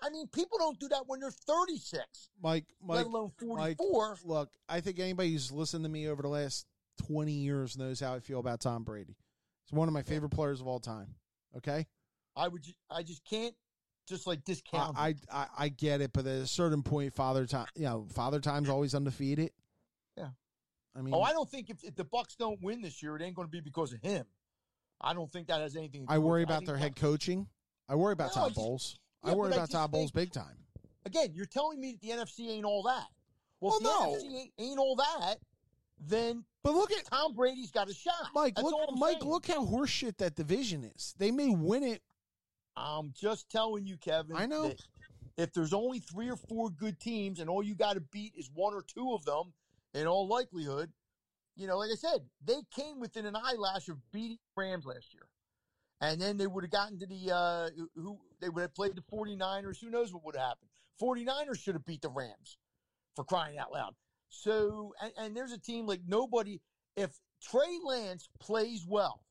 [0.03, 4.19] I mean, people don't do that when they're 36, Mike, Mike, let alone Mike, 44.
[4.25, 6.67] look, I think anybody who's listened to me over the last
[7.07, 9.17] 20 years knows how I feel about Tom Brady.
[9.65, 11.15] He's one of my favorite players of all time.
[11.57, 11.87] Okay?
[12.35, 13.55] I would, I just can't
[14.09, 14.97] just like discount.
[14.99, 18.41] I, I I get it, but at a certain point, Father Time, you know, Father
[18.41, 19.51] Time's always undefeated.
[20.95, 20.99] Yeah.
[20.99, 23.17] Oh, I mean, Oh, I don't think if, if the Bucs don't win this year,
[23.17, 24.25] it ain't going to be because of him.
[25.01, 26.07] I don't think that has anything.
[26.07, 26.53] To I worry with it.
[26.53, 27.47] I about their head coaching.
[27.89, 28.99] I worry about No, I Todd Bowles.
[29.25, 30.57] yeah, I worry I about just Todd Bowles big time.
[31.07, 33.07] Again, you're telling me that the NFC ain't all that.
[33.61, 34.29] Well, if Well, the no.
[34.29, 35.37] NFC ain't, ain't all that,
[35.99, 38.13] then But look at Tom Brady's got a shot.
[38.35, 38.55] Mike.
[38.57, 39.19] That's look, Mike.
[39.21, 39.31] saying.
[39.31, 41.15] Look how horseshit that division is.
[41.19, 42.03] They may win it.
[42.77, 44.37] I'm just telling you, Kevin.
[44.37, 44.73] I know.
[45.37, 48.51] If there's only three or four good teams, and all you got to beat is
[48.53, 49.53] one or two of them,
[49.95, 50.91] in all likelihood,
[51.57, 55.27] you know, like I said, they came within an eyelash of beating Rams last year.
[56.01, 59.03] And then they would have gotten to the uh who they would have played the
[59.03, 59.81] 49ers.
[59.81, 60.71] Who knows what would have happened?
[61.01, 62.57] 49ers should have beat the Rams
[63.15, 63.95] for crying out loud.
[64.31, 66.61] So and, and there's a team like nobody
[66.97, 67.11] if
[67.43, 69.23] Trey Lance plays well,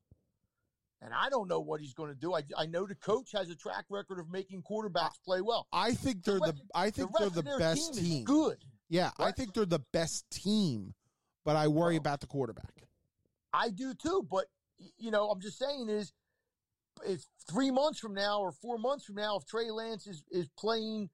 [1.02, 2.34] and I don't know what he's going to do.
[2.34, 5.68] I, I know the coach has a track record of making quarterbacks play well.
[5.72, 6.54] I think they're the.
[6.54, 8.24] rest- I think the they're the best team team.
[8.26, 8.58] good.
[8.90, 10.96] Yeah, I think they're the best team,
[11.46, 12.88] but I worry Well- about the quarterback.
[13.54, 14.46] I do too, but
[14.98, 16.14] you know, I'm just saying is
[17.06, 20.50] if three months from now or four months from now, if Trey Lance is is
[20.58, 21.10] playing,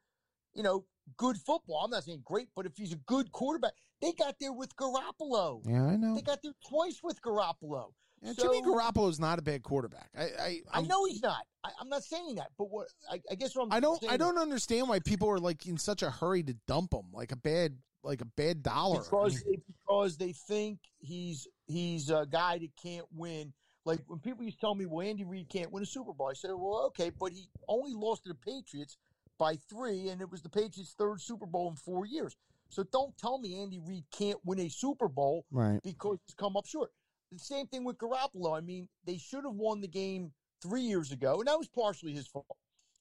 [0.54, 0.86] you know,
[1.18, 4.54] good football, I'm not saying great, but if he's a good quarterback, they got there
[4.54, 5.62] with Garoppolo.
[5.66, 6.16] Yeah, I know.
[6.16, 7.94] They got there twice with Garoppolo.
[8.22, 10.10] Yeah, So- Jimmy Garoppolo is not a bad quarterback.
[10.18, 11.44] I, I, I know he's not.
[11.64, 14.04] I, I'm not saying that, but what I, I guess what I'm I don't.
[14.10, 17.32] I don't understand why people are like in such a hurry to dump him, like
[17.32, 19.00] a bad, like a bad dollar.
[19.00, 23.54] because they, because they think he's he's a guy that can't win.
[23.84, 26.30] Like when people used to tell me, "Well, Andy Reid can't win a Super Bowl,"
[26.30, 28.98] I said, "Well, okay, but he only lost to the Patriots
[29.38, 32.36] by three, and it was the Patriots' third Super Bowl in four years.
[32.70, 35.80] So don't tell me Andy Reid can't win a Super Bowl right.
[35.84, 36.92] because he's come up short.
[37.32, 38.56] The same thing with Garoppolo.
[38.58, 42.14] I mean, they should have won the game three years ago, and that was partially
[42.14, 42.46] his fault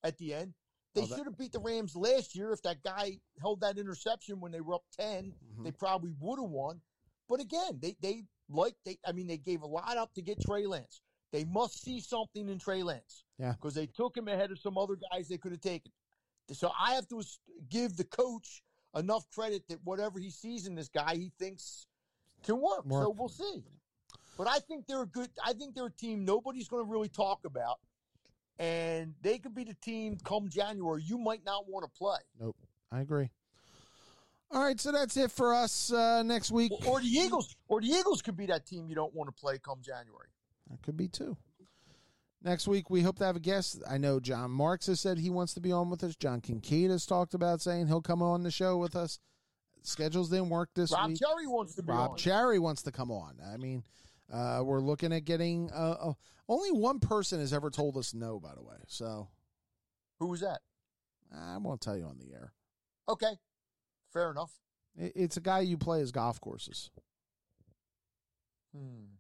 [0.03, 0.55] at the end.
[0.95, 3.79] They Oh, that- should have beat the Rams last year if that guy held that
[3.79, 5.65] interception when they were up 10 Mhm.
[5.65, 6.81] They probably would have won.
[7.29, 8.99] But again, they they like they.
[9.05, 11.01] I mean, they gave a lot up to get Trey Lance.
[11.33, 13.25] They must see something in Trey Lance.
[13.39, 13.53] Yeah.
[13.53, 15.93] because they took him ahead of some other guys they could have taken.
[16.53, 17.21] So I have to
[17.69, 18.63] give the coach
[18.95, 21.89] enough credit that whatever he sees in this guy, he thinks
[22.45, 22.85] can work.
[23.03, 23.65] So we'll see.
[24.37, 25.29] But I think they're a good.
[25.45, 27.79] I think they're a team nobody's going to really talk about,
[28.59, 32.57] and they could be the team come January you might not want to play, Nope.
[32.91, 33.31] I agree.
[34.51, 36.71] All right, so that's it for us uh, next week.
[36.71, 37.57] or, or the Eagles.
[37.67, 40.29] Or the Eagles could be that team you don't want to play come January.
[40.71, 41.37] That could be too.
[42.43, 43.83] Next week, we hope to have a guest.
[43.89, 46.15] I know John Marks has said he wants to be on with us.
[46.15, 49.19] John Kincaid has talked about saying he'll come on the show with us.
[49.83, 51.19] Schedules didn't work this Rob week.
[51.19, 52.17] Charry wants to be Rob on.
[52.17, 53.37] Charry wants to come on.
[53.51, 53.83] I mean,
[54.33, 55.71] uh, we're looking at getting.
[55.73, 56.13] Uh, uh,
[56.49, 58.77] only one person has ever told us no, by the way.
[58.89, 59.29] So
[60.21, 60.61] Who was that?
[61.35, 62.53] I won't tell you on the air.
[63.09, 63.33] Okay,
[64.13, 64.53] fair enough.
[64.97, 66.91] It- It's a guy you play his golf courses.
[68.75, 69.17] Hmm.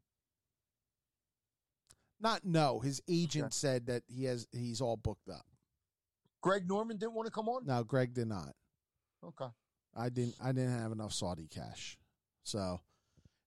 [2.21, 2.81] Not no.
[2.81, 4.47] His agent said that he has.
[4.53, 5.45] He's all booked up.
[6.41, 7.67] Greg Norman didn't want to come on.
[7.67, 8.55] No, Greg did not.
[9.23, 9.51] Okay.
[9.95, 10.35] I didn't.
[10.43, 11.99] I didn't have enough Saudi cash.
[12.43, 12.81] So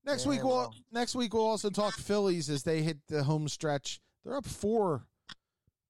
[0.07, 0.75] next Yeah, week we'll well.
[0.91, 3.99] next week we'll also talk Phillies as they hit the home stretch.
[4.25, 5.05] They're up four,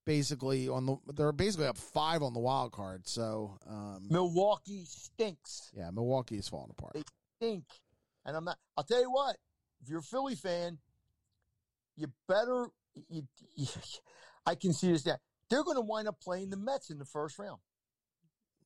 [0.04, 0.96] basically on the.
[1.14, 3.06] They're basically up five on the wild card.
[3.08, 5.70] So um, Milwaukee stinks.
[5.74, 6.92] yeah, Milwaukee is falling apart.
[6.94, 7.02] They
[7.40, 7.64] stink.
[8.26, 8.58] And I'm not.
[8.76, 9.36] I'll tell you what.
[9.80, 10.78] If you're a Philly fan,
[11.96, 12.66] you better.
[13.08, 13.22] You,
[13.56, 13.66] you,
[14.44, 15.04] I can see this.
[15.04, 17.58] That they're going to wind up playing the Mets in the first round.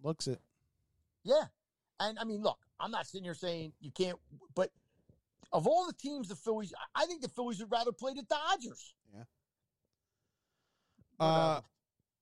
[0.02, 0.40] Looks it.
[1.22, 1.44] Yeah.
[2.00, 4.18] And I mean, look, I'm not sitting here saying you can't,
[4.54, 4.70] but
[5.52, 8.94] of all the teams, the Phillies, I- think the Phillies would rather play the Dodgers.
[11.20, 11.60] Uh,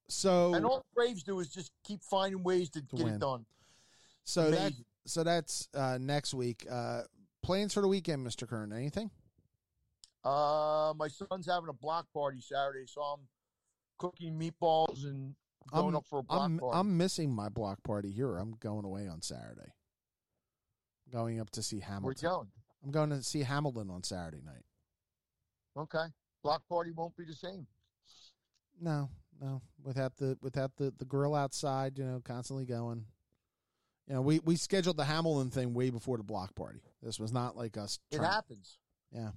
[0.08, 3.14] so and all the Braves do is just keep finding ways to, get win.
[3.14, 3.46] it done.
[4.24, 4.72] so that
[5.06, 6.66] so that's uh, next week.
[6.70, 7.02] Uh,
[7.42, 8.72] plans for the weekend, Mister Kern.
[8.72, 9.10] Anything?
[10.22, 13.20] Uh, my son's having a block party Saturday, so I'm
[13.98, 15.34] cooking meatballs and
[15.72, 16.78] going I'm- up for a block I'm party.
[16.78, 18.36] I'm missing my block party here.
[18.36, 19.72] I'm going away on Saturday.
[21.10, 22.18] Going up to see Where Hamilton.
[22.22, 22.48] you going?
[22.84, 24.64] I'm going to see Hamilton on Saturday night.
[25.76, 26.06] Okay.
[26.42, 27.66] Block party won't be the same.
[28.80, 29.10] No,
[29.40, 33.04] no, without the without the the grill outside, you know, constantly going.
[34.08, 36.80] You know, we we scheduled the Hamilton thing way before the block party.
[37.02, 37.98] This was not like us.
[38.10, 38.78] It happens.
[39.12, 39.30] Yeah.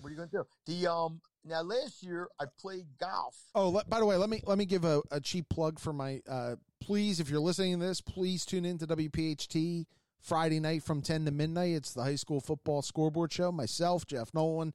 [0.00, 0.46] What are you going to do?
[0.66, 3.36] The um now last year I played golf.
[3.54, 5.92] Oh, let, by the way, let me let me give a, a cheap plug for
[5.92, 6.20] my.
[6.28, 9.86] Uh, please, if you're listening to this, please tune in to WPHT
[10.20, 11.74] Friday night from ten to midnight.
[11.74, 13.50] It's the high school football scoreboard show.
[13.50, 14.72] Myself, Jeff Nolan,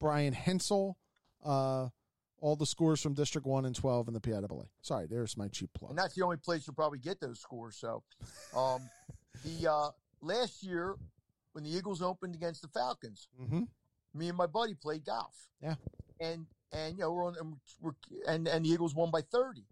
[0.00, 0.96] Brian Hensel,
[1.44, 1.88] uh,
[2.40, 4.66] all the scores from District One and Twelve in the PIAA.
[4.82, 5.90] Sorry, there's my cheap plug.
[5.90, 7.76] and that's the only place you'll probably get those scores.
[7.76, 8.02] So,
[8.56, 8.80] um,
[9.44, 10.96] the uh, last year
[11.52, 13.62] when the Eagles opened against the Falcons, mm-hmm.
[14.14, 15.34] me and my buddy played golf.
[15.62, 15.74] Yeah.
[16.20, 17.92] and and you know we're on and we're,
[18.28, 19.64] and and the Eagles won by thirty.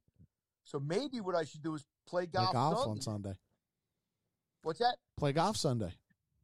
[0.65, 2.53] So maybe what I should do is play Play golf.
[2.53, 2.91] golf Sunday.
[2.91, 3.33] on Sunday.
[4.65, 4.97] What's that?
[5.17, 5.93] Play golf Sunday.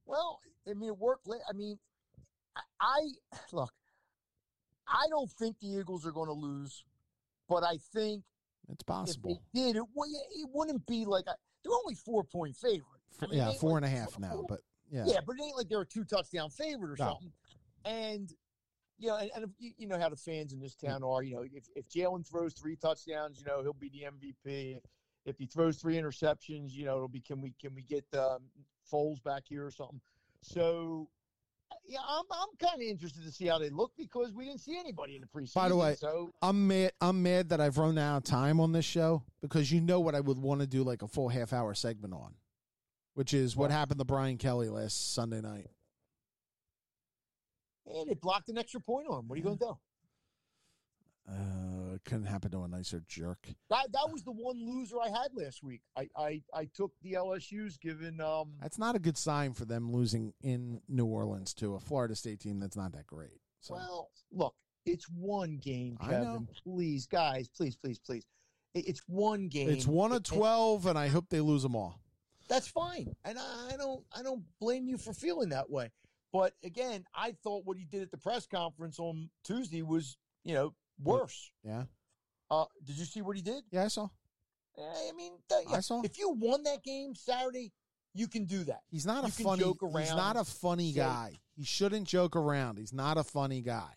[0.07, 1.27] Well, I mean, it worked.
[1.49, 1.79] I mean,
[2.81, 3.01] I,
[3.53, 3.73] look.
[4.87, 6.83] I don't think the Eagles are going to lose,
[7.49, 8.25] but I think
[8.69, 9.41] It's if possible.
[9.55, 12.85] did, it, it wouldn't be like a, they're only four point favorite.
[13.23, 14.61] I mean, yeah, four like- and a half now, but
[14.91, 17.05] yeah, Yeah, but it ain't like they're a two touchdown favorite or No.
[17.13, 17.33] something.
[17.85, 18.33] And
[18.99, 21.23] you know, and, and if, you, you know how the fans in this town are.
[21.23, 24.81] You know, if if Jalen throws three touchdowns, you know he'll be the MVP.
[25.27, 28.39] If, he throws three interceptions, you know it'll be can we can we get um,
[28.91, 30.01] Foles back here or something?
[30.43, 31.09] So.
[31.87, 34.77] Yeah, I'm I'm kind of interested to see how they look because we didn't see
[34.79, 35.55] anybody in the preseason.
[35.55, 36.93] By the way, so I'm mad.
[37.01, 40.15] I'm mad that I've run out of time on this show because you know what
[40.17, 42.35] I would want to do like a full half hour segment on,
[43.15, 43.71] which is what What?
[43.73, 45.69] happened to Brian Kelly last Sunday night.
[47.87, 49.29] and it blocked an extra point on him.
[49.29, 49.79] What are you going to do?
[51.29, 51.70] Uh,
[52.05, 53.49] it couldn't happen to a nicer jerk.
[53.69, 55.83] That that was the one loser I had last week.
[55.97, 59.91] I I, I took the LSU's given um That's not a good sign for them
[59.93, 63.41] losing in New Orleans to a Florida State team that's not that great.
[63.61, 64.55] So Well, look,
[64.87, 66.49] it's one game, Kevin.
[66.65, 68.25] Please, guys, please, please, please.
[68.75, 69.69] It- It's one game.
[69.69, 72.01] it's one of twelve, and I hope they lose them all.
[72.49, 75.91] That's fine, and I I don't I don't blame you for feeling that way.
[76.33, 80.55] But again, I thought what he did at the press conference on Tuesday was, you
[80.55, 81.51] know, worse.
[81.65, 81.85] Yeah,
[82.51, 83.65] Uh, did you see what he did?
[83.71, 84.09] yeah, I saw.
[84.79, 86.01] I mean, th- I saw.
[86.03, 87.73] if you won that game Saturday,
[88.15, 88.83] you can do that.
[88.91, 89.63] He's not You a funny.
[89.63, 91.35] joke He's not a funny guy.
[91.57, 92.79] He shouldn't joke around.
[92.79, 93.95] He's not a funny guy.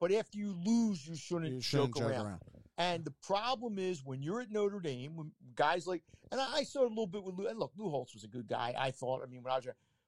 [0.00, 2.40] But after you lose, you shouldn't, You shouldn't joke, around.
[2.78, 6.62] And the problem is when you're at Notre Dame, when guys like, and I I
[6.64, 7.46] saw it a little bit with Lou.
[7.48, 8.74] And look, Lou Holtz was a good guy.
[8.78, 9.22] I thought.
[9.22, 9.66] I mean, when I was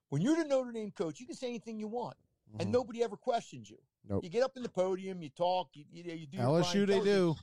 [0.08, 2.16] when you're the Notre Dame coach, you can say anything you want,
[2.58, 2.72] and Mhm.
[2.72, 3.78] nobody ever questions you.
[4.08, 4.24] Nope.
[4.24, 6.38] You get up in the podium, you talk, you, you, you do.
[6.38, 7.36] LSU, they do.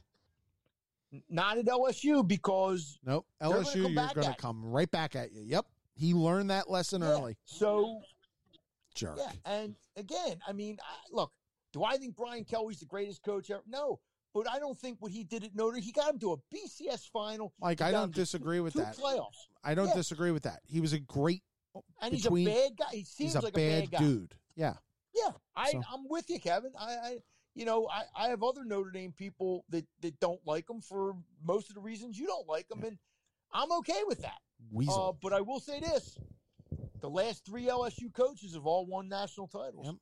[1.30, 3.26] Not at LSU because Nope.
[3.42, 5.42] Gonna LSU, come you're going to come right back at you.
[5.46, 5.66] Yep.
[5.96, 7.38] He learned that lesson yeah, early.
[7.46, 8.02] So,
[8.94, 9.18] Jerk.
[9.18, 11.32] Yeah, and again, I mean, I, look,
[11.74, 13.64] do I think Brian Kelly's the greatest coach ever?
[13.68, 14.00] No,
[14.34, 17.10] but I don't think what he did at Notre he got him to a BCS
[17.12, 17.54] final.
[17.60, 18.98] Mike, He I don't disagree with two that.
[18.98, 19.96] playoffs, I don't Yeah.
[19.96, 20.60] disagree with that.
[20.66, 21.42] He was a great.
[22.02, 22.92] and between- he's a bad guy.
[22.92, 23.98] He seems He's a like bad, a bad guy.
[24.00, 24.36] dude.
[24.56, 24.74] Yeah.
[25.16, 26.72] Yeah, I, So- I'm with you, Kevin.
[26.80, 27.18] I, I
[27.56, 31.16] you know, I, I have other Notre Dame people that, that don't like him for
[31.44, 33.00] most of the reasons you don't like him, and
[33.52, 34.38] I'm okay with that.
[34.62, 35.18] Uh, Weasel.
[35.22, 36.20] but I will say this:
[37.02, 39.88] the last three LSU coaches have all won national titles.
[39.88, 39.96] Yep.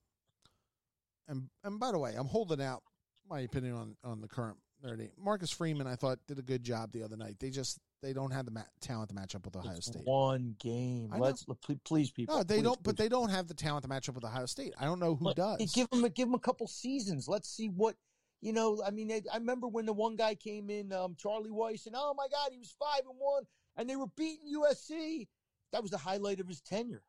[1.30, 2.84] and and by the way, I'm holding out
[3.30, 5.12] my opinion on on the current Notre Dame.
[5.18, 7.38] Marcus Freeman, I thought did a good job the other night.
[7.40, 10.04] They just they don't have the ma- talent to match up with Ohio It's State.
[10.06, 11.12] One game.
[11.18, 12.38] Let's please, please people.
[12.38, 12.84] No, they please, don't.
[12.84, 13.04] But please.
[13.04, 14.76] they don't have the talent to match up with Ohio State.
[14.80, 15.74] I don't know who But does.
[15.74, 17.28] Give them, a, give them a couple seasons.
[17.28, 17.96] Let's see what
[18.42, 18.80] you know.
[18.86, 21.96] I mean, I, I remember when the one guy came in, um, Charlie Weis, and
[21.98, 23.44] oh my God, he was five and one,
[23.76, 25.28] and they were beating USC.
[25.72, 27.02] That was the highlight of his tenure.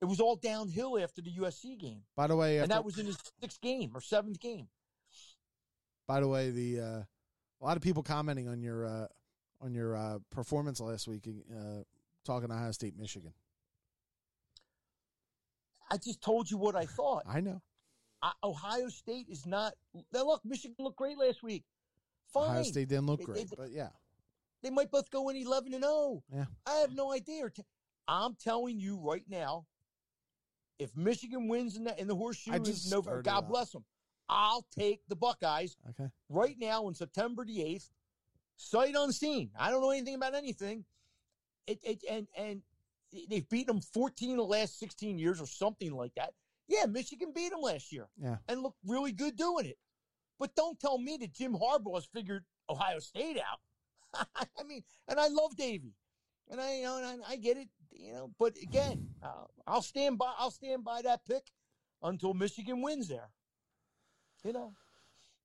[0.00, 2.98] It was all downhill after the USC game, by the way, and after- that was
[2.98, 4.68] in his sixth game or seventh game.
[6.08, 7.02] by the way, the uh,
[7.60, 9.06] a lot of people commenting on your uh,
[9.60, 11.82] on your uh, performance last week, uh,
[12.24, 13.32] talking Ohio State, Michigan.
[15.90, 17.22] I just told you what I thought.
[17.28, 17.62] I know
[18.22, 19.74] I, Ohio State is not.
[20.12, 21.64] Now look, Michigan looked great last week.
[22.32, 22.50] Fine.
[22.50, 23.90] Ohio State didn't look great, it- but yeah,
[24.62, 26.22] They might both go in 11 and 0.
[26.34, 26.46] Yeah.
[26.66, 27.48] I have no idea.
[28.08, 29.66] I'm telling you right now,
[30.78, 33.84] if Michigan wins in the, in the horseshoe, I in just November, God bless them.
[34.28, 36.10] I'll take the Buckeyes okay.
[36.28, 37.90] right now on September the 8th,
[38.56, 39.50] sight unseen.
[39.58, 40.84] I don't know anything about anything.
[41.66, 42.62] It, it and and
[43.28, 46.32] they've beaten them 14 of the last 16 years or something like that.
[46.68, 49.78] Yeah, Michigan beat them last year Yeah, and looked really good doing it.
[50.38, 54.26] But don't tell me that Jim Harbaugh has figured Ohio State out.
[54.58, 55.94] I mean, and I love Davy,
[56.50, 58.30] and I you know and I, I get it, you know.
[58.38, 60.32] But again, uh, I'll stand by.
[60.38, 61.44] I'll stand by that pick
[62.02, 63.30] until Michigan wins there.
[64.44, 64.72] You know,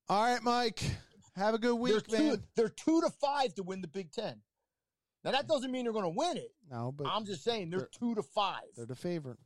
[0.09, 0.83] all right, Mike.
[1.35, 2.43] Have a good week, they're two, man.
[2.55, 4.41] they're two to five to win the Big Ten.
[5.23, 6.51] Now that doesn't mean they're going to win it.
[6.69, 8.63] No, but I'm just saying they're, they're- two to five.
[8.75, 9.37] they're the favorite.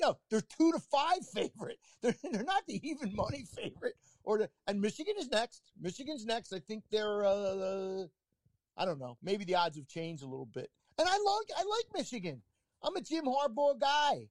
[0.00, 1.78] No, they're two to five favorite.
[2.02, 3.94] They're, they're not the even money favorite.
[4.24, 5.62] Or the and Michigan is next.
[5.80, 6.52] Michigan's next.
[6.52, 7.24] I think they're.
[7.24, 8.06] Uh,
[8.76, 9.16] I don't know.
[9.22, 10.70] Maybe the odds have changed a little bit.
[10.98, 12.42] And I like I like Michigan.
[12.82, 14.28] I'm a Jim Harbaugh guy,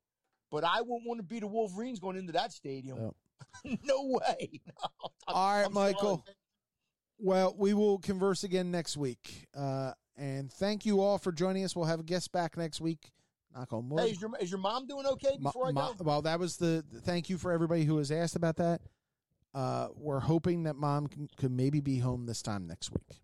[0.52, 3.12] but I wouldn't want to be the Wolverines going into that stadium.
[3.64, 4.60] no way.
[4.68, 5.10] No.
[5.28, 6.24] All right, I'm Michael.
[6.26, 6.36] sorry.
[7.24, 9.48] Well, we will converse again next week.
[9.56, 11.74] Uh, and thank you all for joining us.
[11.74, 13.14] We'll have a guest back next week.
[13.56, 14.02] Knock on wood.
[14.02, 15.96] Hey, is your, is your mom doing okay before I go?
[16.02, 18.82] well, that was the, the- thank you for everybody who has asked about that.
[19.54, 23.22] Uh, we're hoping that mom can, could maybe be home this time next week.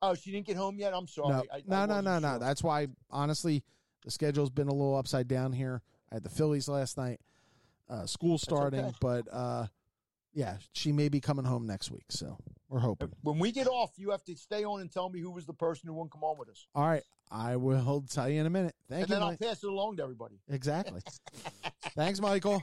[0.00, 0.94] Oh, she didn't get home yet.
[0.94, 1.28] I'm sorry.
[1.28, 2.38] no, I, I no, no, no, no.
[2.38, 3.64] That's why, honestly,
[4.04, 5.82] the schedule's been a little upside down here.
[6.10, 7.20] I had the Phillies last night,
[7.90, 8.96] uh, school starting, okay.
[8.98, 9.66] but uh,
[10.34, 12.04] yeah, she may be coming home next week.
[12.10, 12.36] So
[12.68, 13.10] we're hoping.
[13.22, 15.54] When we get off, you have to stay on and tell me who was the
[15.54, 16.66] person who wouldn't come on with us.
[16.74, 18.74] All right, I will tell you in a minute.
[18.88, 20.40] Thank and you, then I'll pass it along to everybody.
[20.48, 21.00] Exactly.
[21.96, 22.62] Thanks, Michael.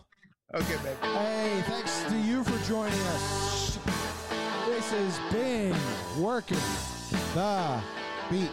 [0.54, 0.98] Okay, baby.
[1.02, 3.80] Hey, thanks to you for joining us.
[4.66, 5.76] This has been
[6.22, 6.58] Working
[7.34, 7.82] the
[8.30, 8.52] Beat.